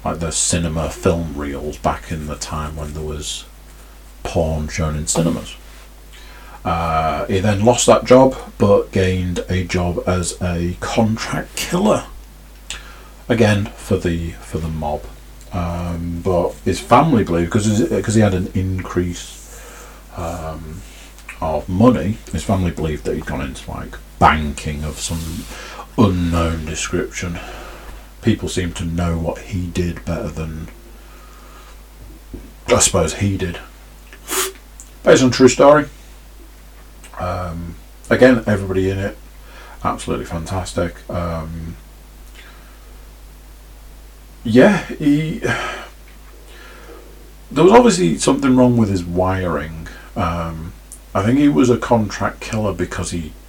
[0.04, 3.46] like the cinema film reels back in the time when there was
[4.24, 5.56] porn shown in cinemas.
[6.64, 12.06] Uh, he then lost that job, but gained a job as a contract killer.
[13.28, 15.02] Again for the for the mob,
[15.52, 19.35] um, but his family believed because because he had an increase
[20.18, 20.82] um,
[21.42, 22.18] of money.
[22.32, 25.46] His family believed that he'd gone into like banking of some
[25.98, 27.40] unknown description.
[28.22, 30.68] People seem to know what he did better than
[32.68, 33.60] I suppose he did.
[35.04, 35.86] based on true story.
[37.20, 37.76] Um,
[38.10, 39.18] again, everybody in it,
[39.84, 41.08] absolutely fantastic.
[41.10, 41.78] Um,
[44.44, 45.42] yeah, he.
[47.52, 49.85] There was obviously something wrong with his wiring.
[50.16, 50.74] Um,
[51.14, 53.34] I think he was a contract killer because he.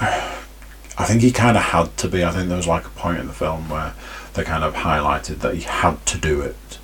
[0.00, 2.24] I think he kind of had to be.
[2.24, 3.94] I think there was like a point in the film where
[4.34, 6.78] they kind of highlighted that he had to do it.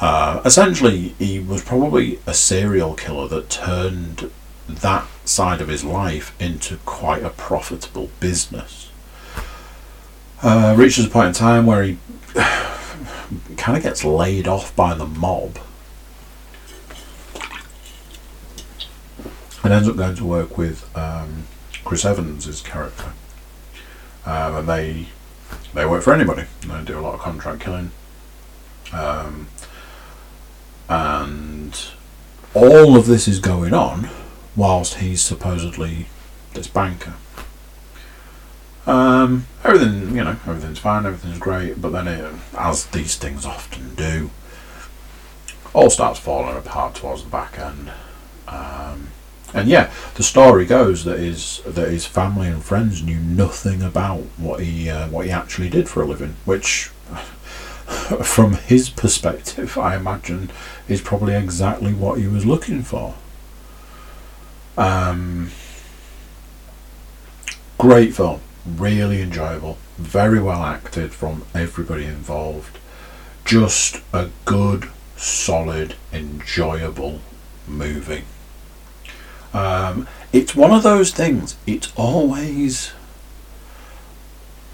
[0.00, 4.30] Uh, essentially, he was probably a serial killer that turned
[4.68, 8.90] that side of his life into quite a profitable business.
[10.42, 11.98] Uh, reaches a point in time where he
[13.56, 15.58] kind of gets laid off by the mob
[19.62, 21.44] and ends up going to work with um,
[21.84, 23.12] Chris Evans' character.
[24.24, 25.06] Um, and they
[25.74, 26.44] they work for anybody.
[26.60, 27.90] They do a lot of contract killing.
[28.92, 29.48] Um,
[30.88, 31.78] and
[32.54, 34.10] all of this is going on
[34.54, 36.06] whilst he's supposedly
[36.52, 37.14] this banker.
[38.86, 43.94] Um, everything, you know, everything's fine, everything's great, but then, it, as these things often
[43.94, 44.30] do,
[45.72, 47.92] all starts falling apart towards the back end.
[48.48, 49.08] Um,
[49.54, 54.20] and yeah, the story goes that his that his family and friends knew nothing about
[54.38, 56.84] what he uh, what he actually did for a living, which,
[58.22, 60.50] from his perspective, I imagine
[60.88, 63.14] is probably exactly what he was looking for.
[64.78, 65.50] Um,
[67.76, 72.78] great film, really enjoyable, very well acted from everybody involved.
[73.44, 77.20] Just a good, solid, enjoyable
[77.68, 78.24] movie.
[79.52, 81.56] Um, it's one of those things.
[81.66, 82.92] It's always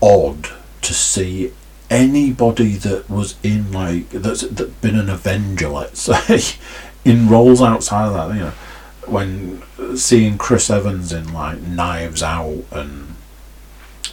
[0.00, 0.48] odd
[0.82, 1.52] to see
[1.90, 6.58] anybody that was in like that's that been an Avenger, let's say,
[7.04, 8.34] in roles outside of that.
[8.34, 8.52] You know,
[9.06, 13.16] when seeing Chris Evans in like Knives Out and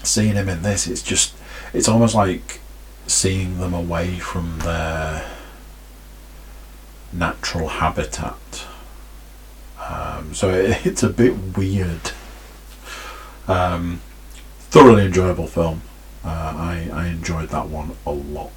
[0.04, 1.36] seeing him in this, it's just
[1.74, 2.62] it's almost like
[3.08, 5.30] seeing them away from their
[7.14, 8.66] natural habitat.
[9.88, 12.12] Um, so it, it's a bit weird.
[13.48, 14.02] Um,
[14.60, 15.82] thoroughly enjoyable film.
[16.24, 18.52] Uh, I, I enjoyed that one a lot.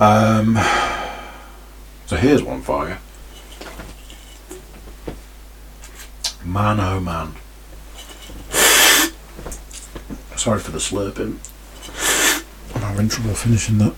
[0.00, 0.56] Um,
[2.06, 2.96] so here's one for you.
[6.44, 7.34] Man oh man.
[10.36, 11.38] Sorry for the slurping.
[12.74, 13.94] I'm having trouble finishing that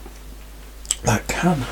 [1.04, 1.64] that can.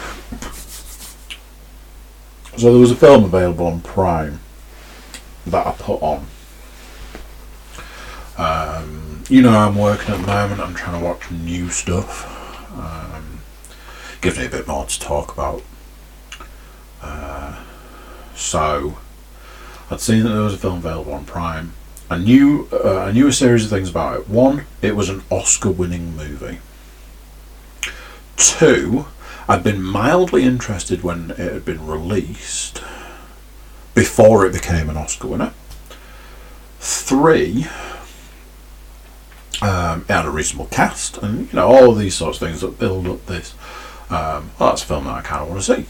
[2.57, 4.41] So there was a film available on Prime
[5.47, 6.27] that I put on.
[8.37, 10.61] Um, you know, I'm working at the moment.
[10.61, 12.27] I'm trying to watch new stuff.
[12.77, 13.41] Um,
[14.21, 15.63] gives me a bit more to talk about.
[17.03, 17.63] Uh,
[18.35, 18.99] so
[19.91, 21.73] I'd seen that there was a film available on Prime.
[22.11, 24.29] I knew uh, I knew a series of things about it.
[24.29, 26.59] One, it was an Oscar-winning movie.
[28.37, 29.07] Two,
[29.49, 32.83] I'd been mildly interested when it had been released
[33.95, 35.53] before it became an Oscar winner.
[36.79, 37.67] Three,
[39.61, 42.79] um, it had a reasonable cast, and you know all these sorts of things that
[42.79, 43.55] build up this.
[44.09, 45.87] Um, well, that's a film that I kind of want to see.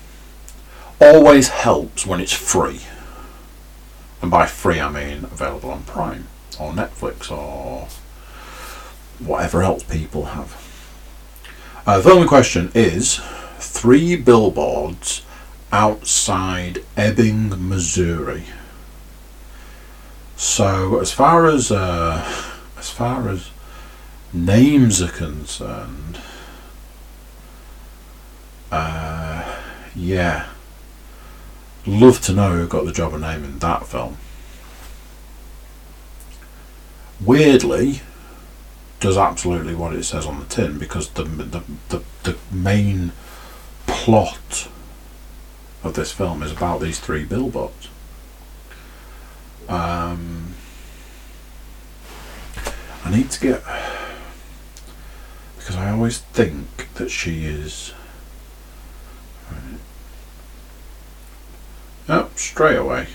[1.01, 2.81] Always helps when it's free,
[4.23, 6.27] and by free I mean available on Prime
[6.59, 7.89] or Netflix or
[9.19, 10.57] whatever else people have.
[11.87, 13.21] Uh, the film in question is
[13.61, 15.25] three billboards
[15.73, 18.45] outside Ebbing, Missouri.
[20.37, 22.25] So as far as uh,
[22.79, 23.51] as far as
[24.33, 26.19] names are concerned,
[28.73, 29.61] uh,
[29.95, 30.49] yeah,
[31.87, 34.17] love to know who got the job of naming that film.
[37.21, 38.01] Weirdly,
[38.99, 43.13] does absolutely what it says on the tin because the the, the, the main
[44.05, 44.67] plot
[45.85, 47.89] of this film is about these three billboards.
[49.69, 50.55] Um,
[53.05, 53.63] I need to get
[55.59, 57.93] because I always think that she is.
[62.09, 63.07] Oh, straight away.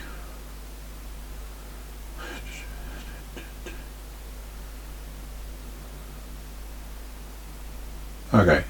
[8.31, 8.63] Okay.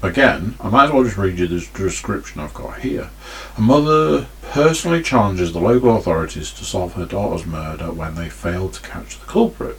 [0.00, 3.10] Again, I might as well just read you the description I've got here.
[3.56, 8.68] A mother personally challenges the local authorities to solve her daughter's murder when they fail
[8.68, 9.76] to catch the culprit.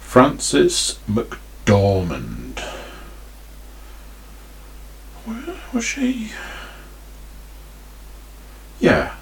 [0.00, 2.60] Frances McDormand.
[5.24, 6.32] Where was she?
[8.80, 9.16] Yeah.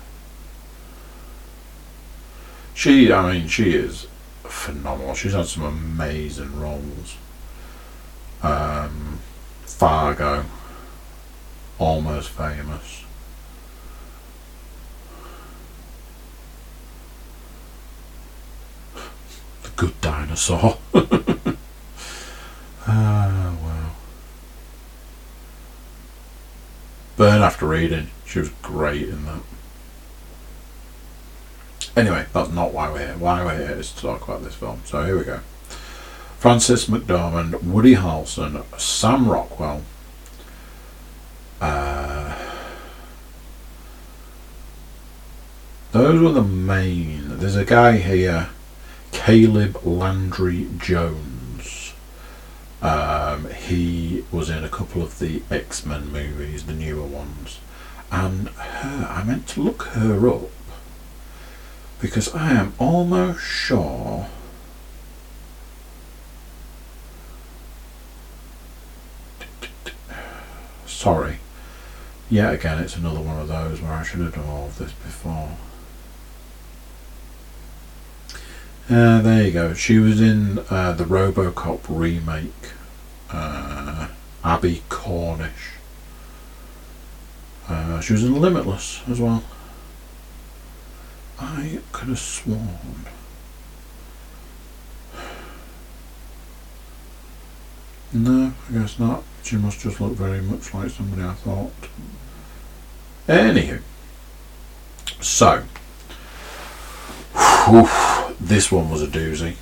[2.72, 4.06] She, I mean, she is
[4.44, 5.14] phenomenal.
[5.14, 7.16] She's had some amazing roles.
[8.42, 9.18] Um,
[9.80, 10.44] Fargo,
[11.78, 13.02] almost famous.
[19.62, 20.76] The Good Dinosaur.
[22.86, 23.92] Ah, wow.
[27.16, 28.10] Burn After Reading.
[28.26, 29.40] She was great in that.
[31.96, 33.16] Anyway, that's not why we're here.
[33.16, 34.82] Why we're here is to talk about this film.
[34.84, 35.40] So here we go.
[36.40, 39.82] Frances McDormand, Woody Harrelson, Sam Rockwell.
[41.60, 42.34] Uh,
[45.92, 47.36] those were the main.
[47.36, 48.48] There's a guy here,
[49.12, 51.92] Caleb Landry Jones.
[52.80, 57.58] Um, he was in a couple of the X Men movies, the newer ones.
[58.10, 60.48] And her, I meant to look her up
[62.00, 64.28] because I am almost sure
[71.00, 71.38] sorry.
[72.28, 74.92] Yet again it's another one of those where I should have done all of this
[74.92, 75.56] before.
[78.90, 79.72] Uh, there you go.
[79.72, 82.72] She was in uh, the Robocop remake
[83.30, 84.08] uh,
[84.44, 85.72] Abbie Cornish.
[87.66, 89.42] Uh, she was in Limitless as well.
[91.38, 93.06] I could have sworn.
[98.12, 99.22] No, I guess not.
[99.42, 101.72] She must just look very much like somebody I thought.
[103.26, 103.80] Anywho,
[105.20, 105.64] so
[107.34, 109.54] whew, this one was a doozy.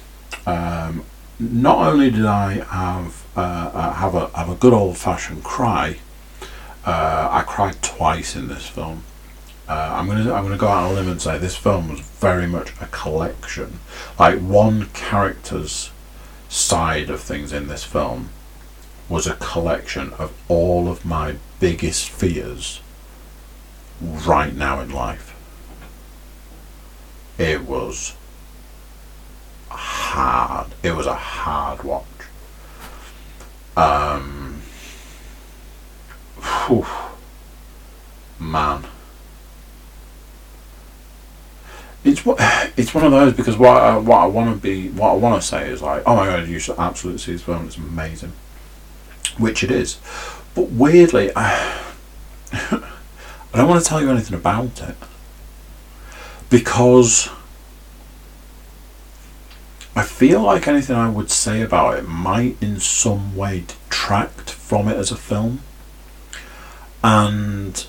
[0.47, 1.05] Um,
[1.39, 5.99] not only did I have uh, uh have a have a good old fashioned cry,
[6.85, 9.05] uh, I cried twice in this film.
[9.69, 12.01] Uh, I'm gonna I'm gonna go out on a limb and say this film was
[12.01, 13.81] very much a collection.
[14.19, 15.91] Like one character's
[16.49, 18.31] side of things in this film
[19.09, 22.81] was a collection of all of my biggest fears
[24.01, 25.35] right now in life.
[27.39, 28.15] It was
[29.71, 30.69] hard.
[30.83, 32.05] It was a hard watch.
[33.77, 34.61] Um,
[36.67, 36.87] whew,
[38.39, 38.85] man
[42.05, 42.39] it's what
[42.77, 45.41] it's one of those because what I, what I want to be what I want
[45.41, 48.33] to say is like oh my god you should absolutely see this film it's amazing
[49.39, 49.99] which it is.
[50.55, 51.83] But weirdly I,
[52.53, 52.83] I
[53.55, 54.97] don't want to tell you anything about it.
[56.51, 57.29] Because
[59.99, 64.87] I feel like anything I would say about it might in some way detract from
[64.87, 65.61] it as a film.
[67.03, 67.85] And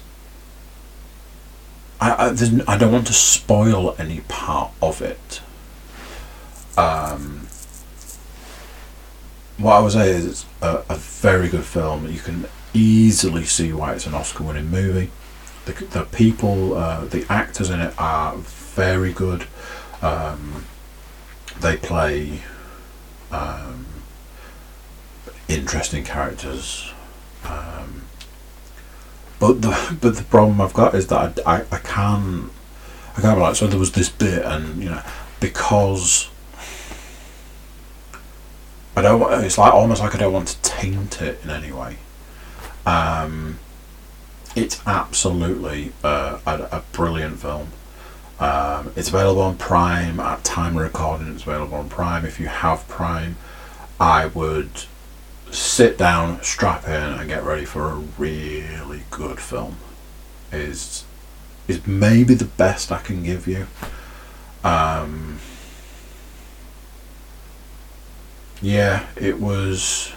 [2.01, 2.29] I, I,
[2.67, 5.41] I, don't want to spoil any part of it.
[6.77, 7.48] Um,
[9.59, 12.09] what I would say is it's a, a, very good film.
[12.09, 15.11] You can easily see why it's an Oscar-winning movie.
[15.65, 19.47] The, the people, uh, the actors in it are very good.
[20.01, 20.65] Um,
[21.59, 22.41] they play
[23.31, 23.85] um,
[25.49, 26.93] interesting characters.
[27.43, 28.03] Um,
[29.39, 32.51] but the but the problem I've got is that I, I, I can't
[33.17, 35.01] I can't be like so there was this bit and you know
[35.39, 36.29] because
[38.99, 41.97] I don't it's like almost like I don't want to taint it in any way.
[42.85, 43.59] Um,
[44.55, 47.69] it's absolutely a, a, brilliant film.
[48.39, 51.33] Um, it's available on Prime at time of recording.
[51.33, 52.25] It's available on Prime.
[52.25, 53.37] If you have Prime,
[53.99, 54.69] I would
[55.51, 59.77] sit down, strap in, and get ready for a really good film.
[60.51, 61.05] Is
[61.67, 63.67] is maybe the best I can give you.
[64.63, 65.39] Um,
[68.61, 70.13] yeah, it was.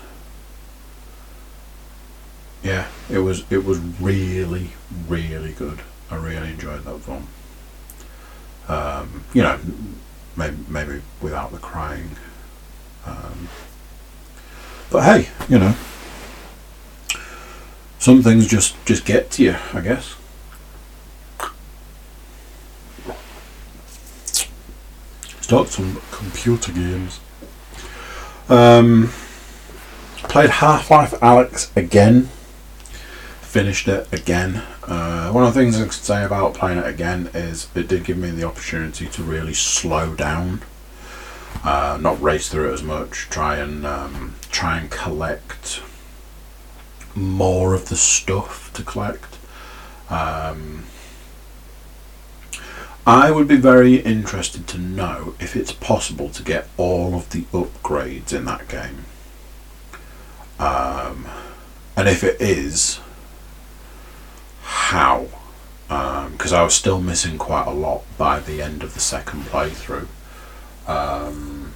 [2.63, 3.45] Yeah, it was.
[3.51, 4.71] It was really,
[5.09, 5.81] really good.
[6.11, 7.27] I really enjoyed that film.
[8.69, 9.59] Um, you know,
[10.37, 12.11] maybe, maybe without the crying.
[13.05, 13.49] Um,
[14.91, 15.75] but hey, you know,
[17.99, 20.17] some things just just get to you, I guess.
[25.41, 27.21] Start some computer games.
[28.49, 29.09] Um,
[30.17, 32.29] played Half Life Alyx again.
[33.41, 34.63] Finished it again.
[34.85, 38.05] Uh, one of the things I can say about playing it again is it did
[38.05, 40.63] give me the opportunity to really slow down
[41.65, 43.29] uh, not race through it as much.
[43.31, 45.83] Try and um, try and collect
[47.15, 49.39] more of the stuff to collect.
[50.11, 50.85] Um,
[53.07, 57.43] I would be very interested to know if it's possible to get all of the
[57.53, 59.07] upgrades in that game.
[60.61, 61.27] Um,
[61.97, 63.01] and if it is,
[64.63, 65.27] how?
[65.89, 69.43] Because um, I was still missing quite a lot by the end of the second
[69.45, 70.07] playthrough.
[70.87, 71.75] Um,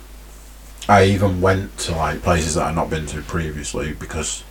[0.89, 4.45] I even went to like places that I'd not been to previously because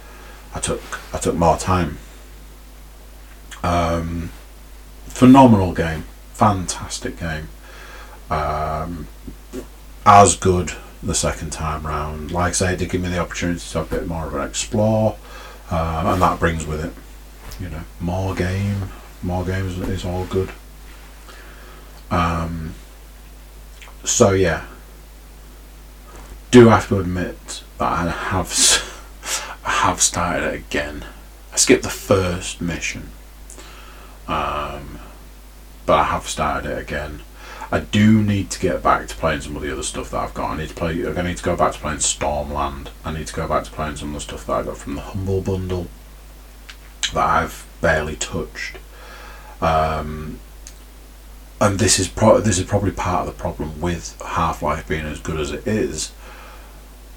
[0.54, 0.82] I took
[1.14, 1.98] I took more time.
[3.64, 4.32] Um,
[5.08, 6.06] phenomenal game,
[6.36, 7.50] fantastic game.
[8.30, 9.08] Um,
[10.06, 12.32] as good the second time round.
[12.32, 14.34] Like I say, it did give me the opportunity to have a bit more of
[14.34, 15.18] an explore,
[15.72, 16.94] uh, and that brings with it,
[17.62, 18.90] you know, more game,
[19.22, 20.52] more games is all good.
[22.12, 22.74] Um,
[24.04, 24.66] so yeah,
[26.52, 28.52] do have to admit that I have
[29.66, 31.06] I have started it again.
[31.52, 33.10] I skipped the first mission,
[34.28, 35.00] um,
[35.86, 37.22] but I have started it again.
[37.72, 40.34] I do need to get back to playing some of the other stuff that I've
[40.34, 40.52] got.
[40.52, 41.06] I need to play.
[41.06, 42.90] I need to go back to playing Stormland.
[43.04, 44.96] I need to go back to playing some of the stuff that I got from
[44.96, 45.88] the Humble Bundle
[47.14, 48.78] that I've barely touched.
[49.62, 50.40] Um,
[51.60, 55.06] and this is pro- this is probably part of the problem with Half Life being
[55.06, 56.12] as good as it is.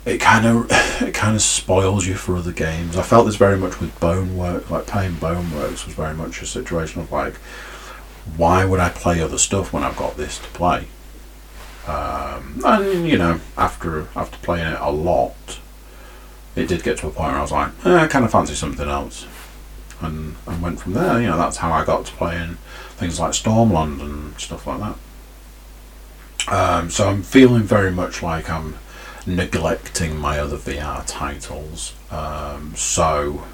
[0.07, 0.67] It kind of
[1.03, 2.97] it kind of spoils you for other games.
[2.97, 4.71] I felt this very much with Bonework.
[4.71, 7.35] Like playing Boneworks was very much a situation of like
[8.37, 10.87] why would I play other stuff when I've got this to play?
[11.87, 15.59] Um, and you know, after after playing it a lot,
[16.55, 18.55] it did get to a point where I was like, eh, I kind of fancy
[18.55, 19.27] something else,
[20.01, 21.21] and and went from there.
[21.21, 22.59] You know, that's how I got to playing
[22.97, 24.97] things like Stormland and stuff like that.
[26.53, 28.77] Um, so I'm feeling very much like I'm
[29.27, 31.95] neglecting my other VR titles.
[32.11, 33.45] Um, so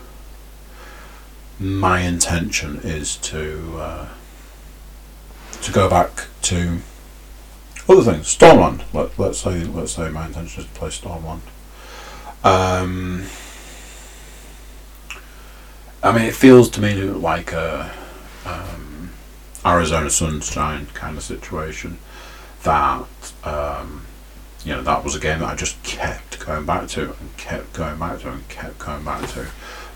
[1.61, 3.79] my intention is to.
[3.79, 4.09] Uh,
[5.63, 6.79] to go back to
[7.89, 8.37] other things.
[8.37, 8.83] Stormland.
[8.93, 11.41] Let, let's say let's say my intention is to play Stormland.
[12.43, 13.25] Um,
[16.03, 17.91] I mean, it feels to me like a
[18.45, 19.11] um,
[19.65, 21.99] Arizona Sunshine kind of situation.
[22.63, 23.07] That
[23.45, 24.07] um,
[24.65, 27.75] you know, that was a game that I just kept going back to and kept
[27.75, 29.47] going back to and kept going back to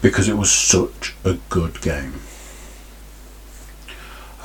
[0.03, 2.15] because it was such a good game.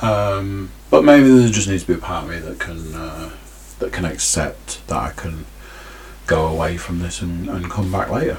[0.04, 3.30] Um, but maybe there just needs to be a part of me that can uh,
[3.78, 5.46] that can accept that I can
[6.26, 8.36] go away from this and, and come back later.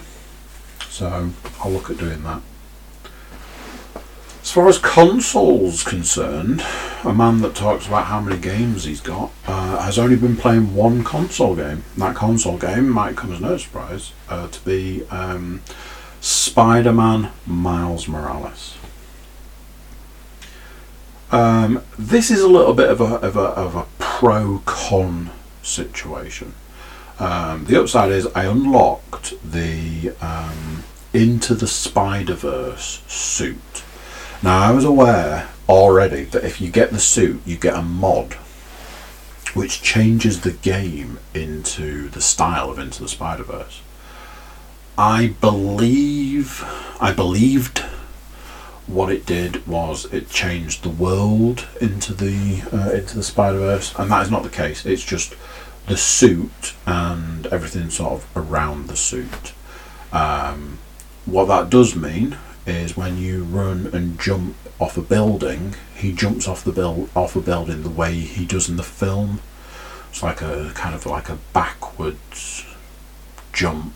[0.89, 2.41] So I'll look at doing that.
[4.41, 6.63] As far as consoles concerned,
[7.03, 10.75] a man that talks about how many games he's got uh, has only been playing
[10.75, 11.83] one console game.
[11.97, 15.61] That console game might come as no surprise uh, to be um,
[16.21, 18.77] Spider-Man Miles Morales.
[21.35, 25.31] Um, this is a little bit of a, of a, of a pro con
[25.61, 26.53] situation.
[27.19, 33.83] Um, the upside is I unlocked the um, Into the Spider Verse suit.
[34.41, 38.35] Now, I was aware already that if you get the suit, you get a mod
[39.53, 43.81] which changes the game into the style of Into the Spider Verse.
[44.97, 46.63] I believe,
[47.01, 47.83] I believed
[48.87, 53.93] what it did was it changed the world into the uh, into the Spider Verse,
[53.97, 54.85] and that is not the case.
[54.85, 55.35] It's just
[55.87, 59.53] the suit and everything sort of around the suit.
[60.11, 60.79] Um,
[61.25, 66.47] what that does mean is when you run and jump off a building, he jumps
[66.47, 69.41] off the build off a building the way he does in the film.
[70.09, 72.65] It's like a kind of like a backwards
[73.51, 73.93] jump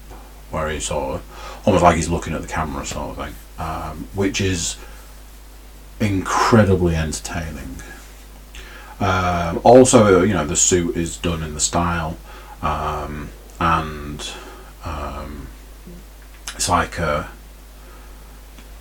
[0.51, 4.07] where he's sort of almost like he's looking at the camera sort of thing um,
[4.15, 4.77] which is
[5.99, 7.75] incredibly entertaining.
[8.99, 12.17] Um, also, you know, the suit is done in the style,
[12.61, 13.29] um,
[13.59, 14.31] and
[14.83, 15.47] um,
[16.55, 17.29] it's like a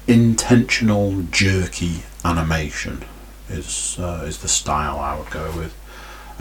[0.06, 3.04] intentional jerky animation
[3.48, 5.74] is uh, is the style I would go with.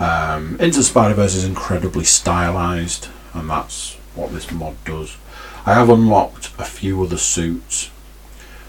[0.00, 5.16] Um, Into Spider Verse is incredibly stylized, and that's what this mod does.
[5.66, 7.90] I have unlocked a few other suits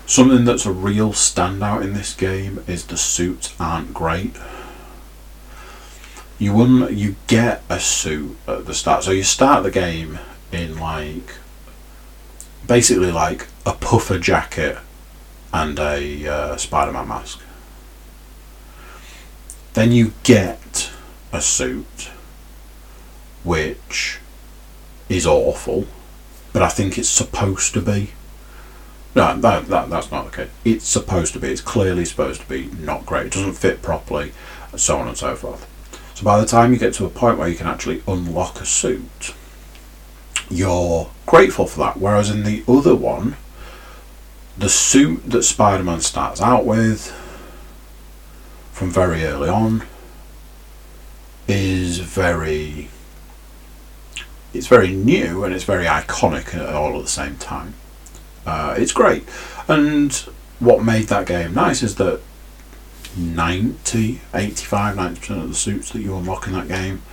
[0.09, 4.35] Something that's a real standout in this game is the suits aren't great.
[6.39, 9.03] You wouldn't, you get a suit at the start.
[9.03, 10.17] So you start the game
[10.51, 11.35] in like
[12.65, 14.79] basically like a puffer jacket
[15.53, 17.43] and a uh, Spider-Man mask.
[19.75, 20.89] Then you get
[21.31, 22.09] a suit
[23.43, 24.17] which
[25.07, 25.85] is awful,
[26.51, 28.13] but I think it's supposed to be
[29.15, 30.49] No, that, that that's not the case.
[30.63, 31.49] It's supposed to be.
[31.49, 33.27] It's clearly supposed to be not great.
[33.27, 34.33] It doesn't fit properly,
[34.71, 35.67] and so on and so forth.
[36.13, 38.65] So by the time you get to a point where you can actually unlock a
[38.65, 39.33] suit,
[40.49, 41.97] you're grateful for that.
[41.97, 43.35] Whereas in the other one,
[44.57, 47.11] the suit that Spider-Man starts out with
[48.73, 49.83] from very early on
[51.47, 52.89] is very
[54.53, 57.73] it's very new and it's very iconic all at the same time.
[58.49, 59.23] Uh, it's great.
[59.67, 60.11] And
[60.59, 62.19] what made that game nice is that
[63.15, 67.03] 90, 85, 90% of the suits that you unlock in that game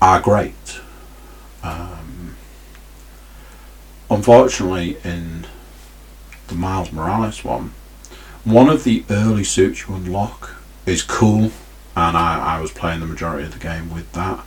[0.00, 0.80] are great.
[1.64, 2.36] Um,
[4.08, 5.48] unfortunately, in
[6.46, 7.72] the Miles Morales one,
[8.44, 10.54] one of the early suits you unlock
[10.86, 11.50] is cool,
[11.96, 14.44] and I, I was playing the majority of the game with that.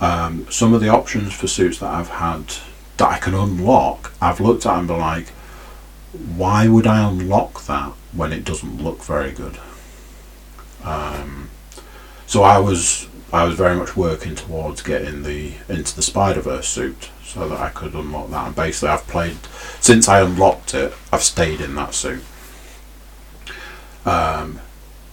[0.00, 2.46] Um, some of the options for suits that I've had
[2.96, 5.26] that I can unlock, I've looked at and been like,
[6.16, 9.58] why would I unlock that when it doesn't look very good?
[10.84, 11.50] Um,
[12.26, 16.68] so I was I was very much working towards getting the into the Spider Verse
[16.68, 18.46] suit so that I could unlock that.
[18.46, 19.38] And basically, I've played
[19.80, 20.94] since I unlocked it.
[21.12, 22.22] I've stayed in that suit.
[24.04, 24.60] Um,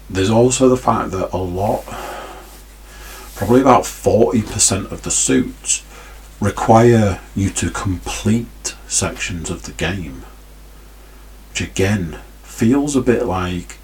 [0.09, 1.83] there's also the fact that a lot,
[3.35, 5.83] probably about forty percent of the suits,
[6.39, 10.23] require you to complete sections of the game
[11.53, 13.77] which again feels a bit like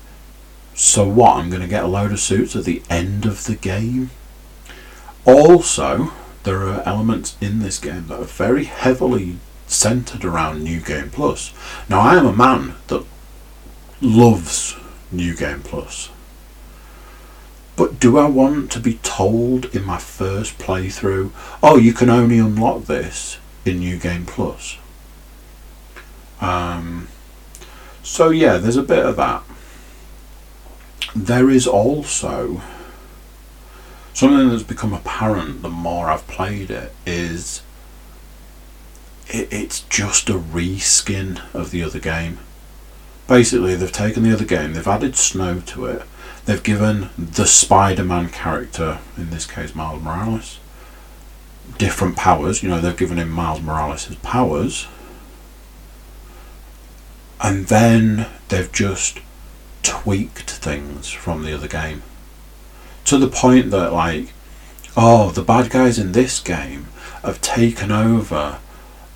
[0.73, 3.55] so what I'm going to get a load of suits at the end of the
[3.55, 4.09] game?
[5.23, 6.11] Also
[6.45, 11.53] there are elements in this game that are very heavily centered around new game plus.
[11.87, 13.05] Now I am a man that
[14.01, 14.75] loves
[15.11, 16.09] new game plus.
[17.75, 21.29] But do I want to be told in my first playthrough
[21.61, 24.79] oh you can only unlock this in new game plus
[26.41, 27.09] um,
[28.09, 29.43] so yeah, there's a bit of that.
[31.15, 32.61] There is also
[34.13, 37.61] something that's become apparent the more I've played it is
[39.27, 42.39] it, it's just a reskin of the other game.
[43.27, 46.01] Basically, they've taken the other game, they've added snow to it,
[46.45, 50.59] they've given the Spider Man character, in this case Miles Morales,
[51.77, 52.63] different powers.
[52.63, 54.87] You know, they've given him Miles Morales' powers
[57.41, 59.19] and then they've just
[59.83, 62.03] tweaked things from the other game.
[63.05, 64.33] To the point that like
[64.97, 66.87] oh the bad guys in this game
[67.23, 68.59] have taken over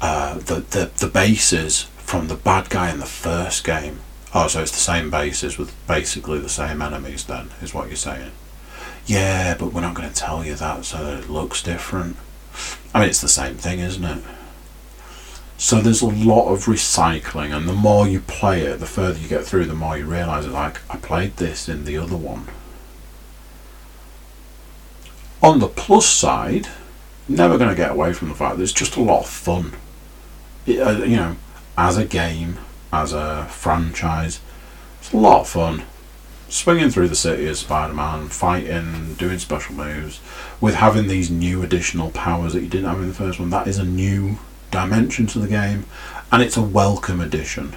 [0.01, 3.99] uh, the, the the bases from the bad guy in the first game.
[4.33, 7.95] Oh so it's the same bases with basically the same enemies then is what you're
[7.95, 8.31] saying?
[9.05, 12.15] Yeah but we're not going to tell you that so that it looks different.
[12.93, 14.23] I mean it's the same thing isn't it
[15.63, 19.29] so there's a lot of recycling, and the more you play it, the further you
[19.29, 22.49] get through, the more you realise like I played this in the other one.
[25.41, 26.67] On the plus side,
[27.29, 29.71] never going to get away from the fact that it's just a lot of fun.
[30.65, 31.37] It, uh, you know,
[31.77, 32.59] as a game,
[32.91, 34.41] as a franchise,
[34.99, 35.83] it's a lot of fun.
[36.49, 40.19] Swinging through the city as Spider-Man, fighting, doing special moves,
[40.59, 43.49] with having these new additional powers that you didn't have in the first one.
[43.49, 44.39] That is a new
[44.73, 45.85] dimension to the game,
[46.31, 47.75] and it's a welcome addition.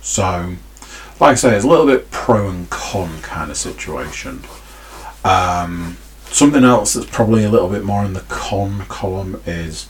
[0.00, 0.54] So,
[1.20, 4.42] like I say, it's a little bit pro and con kind of situation.
[5.24, 9.88] Um, something else that's probably a little bit more in the con column is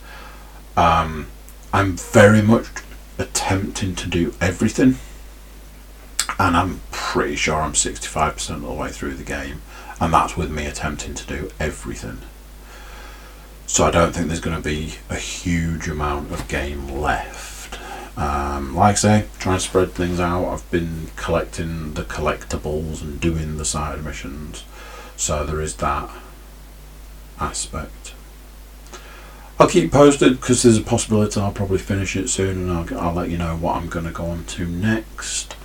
[0.77, 1.27] um,
[1.73, 2.67] I'm very much
[3.19, 4.97] attempting to do everything,
[6.39, 9.61] and I'm pretty sure I'm 65% of the way through the game,
[10.01, 12.21] and that's with me attempting to do everything.
[13.73, 17.81] So I don't think there's going to be a huge amount of game left.
[18.19, 20.45] Um, like I say, trying to spread things out.
[20.45, 24.65] I've been collecting the collectibles and doing the side missions.
[25.17, 26.11] So there is that
[27.41, 28.13] aspect.
[29.59, 33.15] I'll keep posted because there's a possibility I'll probably finish it soon and I'll, I'll
[33.15, 35.57] let you know what I'm going to go on to next.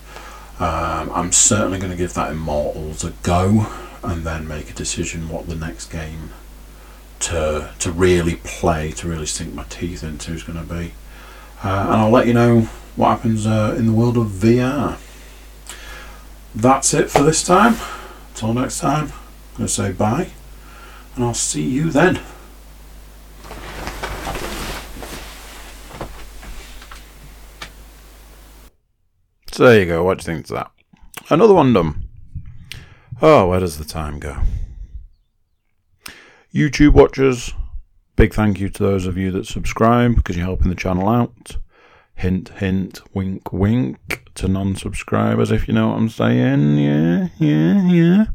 [0.62, 3.68] Um, I'm certainly going to give that Immortals a go
[4.02, 6.32] and then make a decision what the next game
[7.20, 10.94] to to really play, to really sink my teeth into is going to be.
[11.64, 12.62] Uh, and I'll let you know
[12.96, 14.98] what happens uh, in the world of VR.
[16.54, 17.76] That's it for this time.
[18.30, 20.30] Until next time, I'm going to say bye,
[21.16, 22.20] and I'll see you then.
[29.52, 30.04] So there you go.
[30.04, 30.72] What do you think of that?
[31.32, 32.04] Another one done.
[33.24, 34.38] Oh, where does the time go?
[36.54, 37.54] YouTube watchers,
[38.16, 41.58] big thank you to those of you that subscribe because you're helping the channel out.
[42.16, 46.78] Hint, hint, wink, wink to non subscribers, if you know what I'm saying.
[46.78, 48.26] Yeah, yeah, yeah.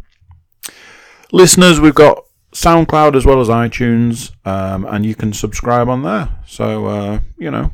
[1.32, 6.28] Listeners, we've got SoundCloud as well as iTunes, um, and you can subscribe on there.
[6.46, 7.72] So, uh, you know,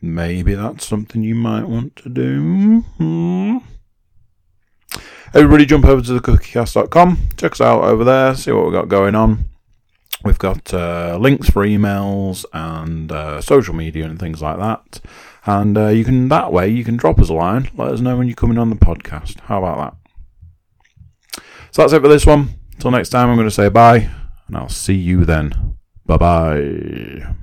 [0.00, 2.80] maybe that's something you might want to do.
[2.96, 3.58] Hmm.
[5.34, 9.14] Everybody jump over to thecookiecast.com, check us out over there, see what we've got going
[9.14, 9.44] on.
[10.24, 15.00] We've got uh, links for emails and uh, social media and things like that.
[15.46, 18.18] And uh, you can, that way, you can drop us a line, let us know
[18.18, 19.40] when you're coming on the podcast.
[19.40, 19.96] How about
[21.34, 21.42] that?
[21.72, 22.50] So that's it for this one.
[22.74, 24.10] Until next time, I'm going to say bye,
[24.46, 25.78] and I'll see you then.
[26.04, 27.34] Bye bye.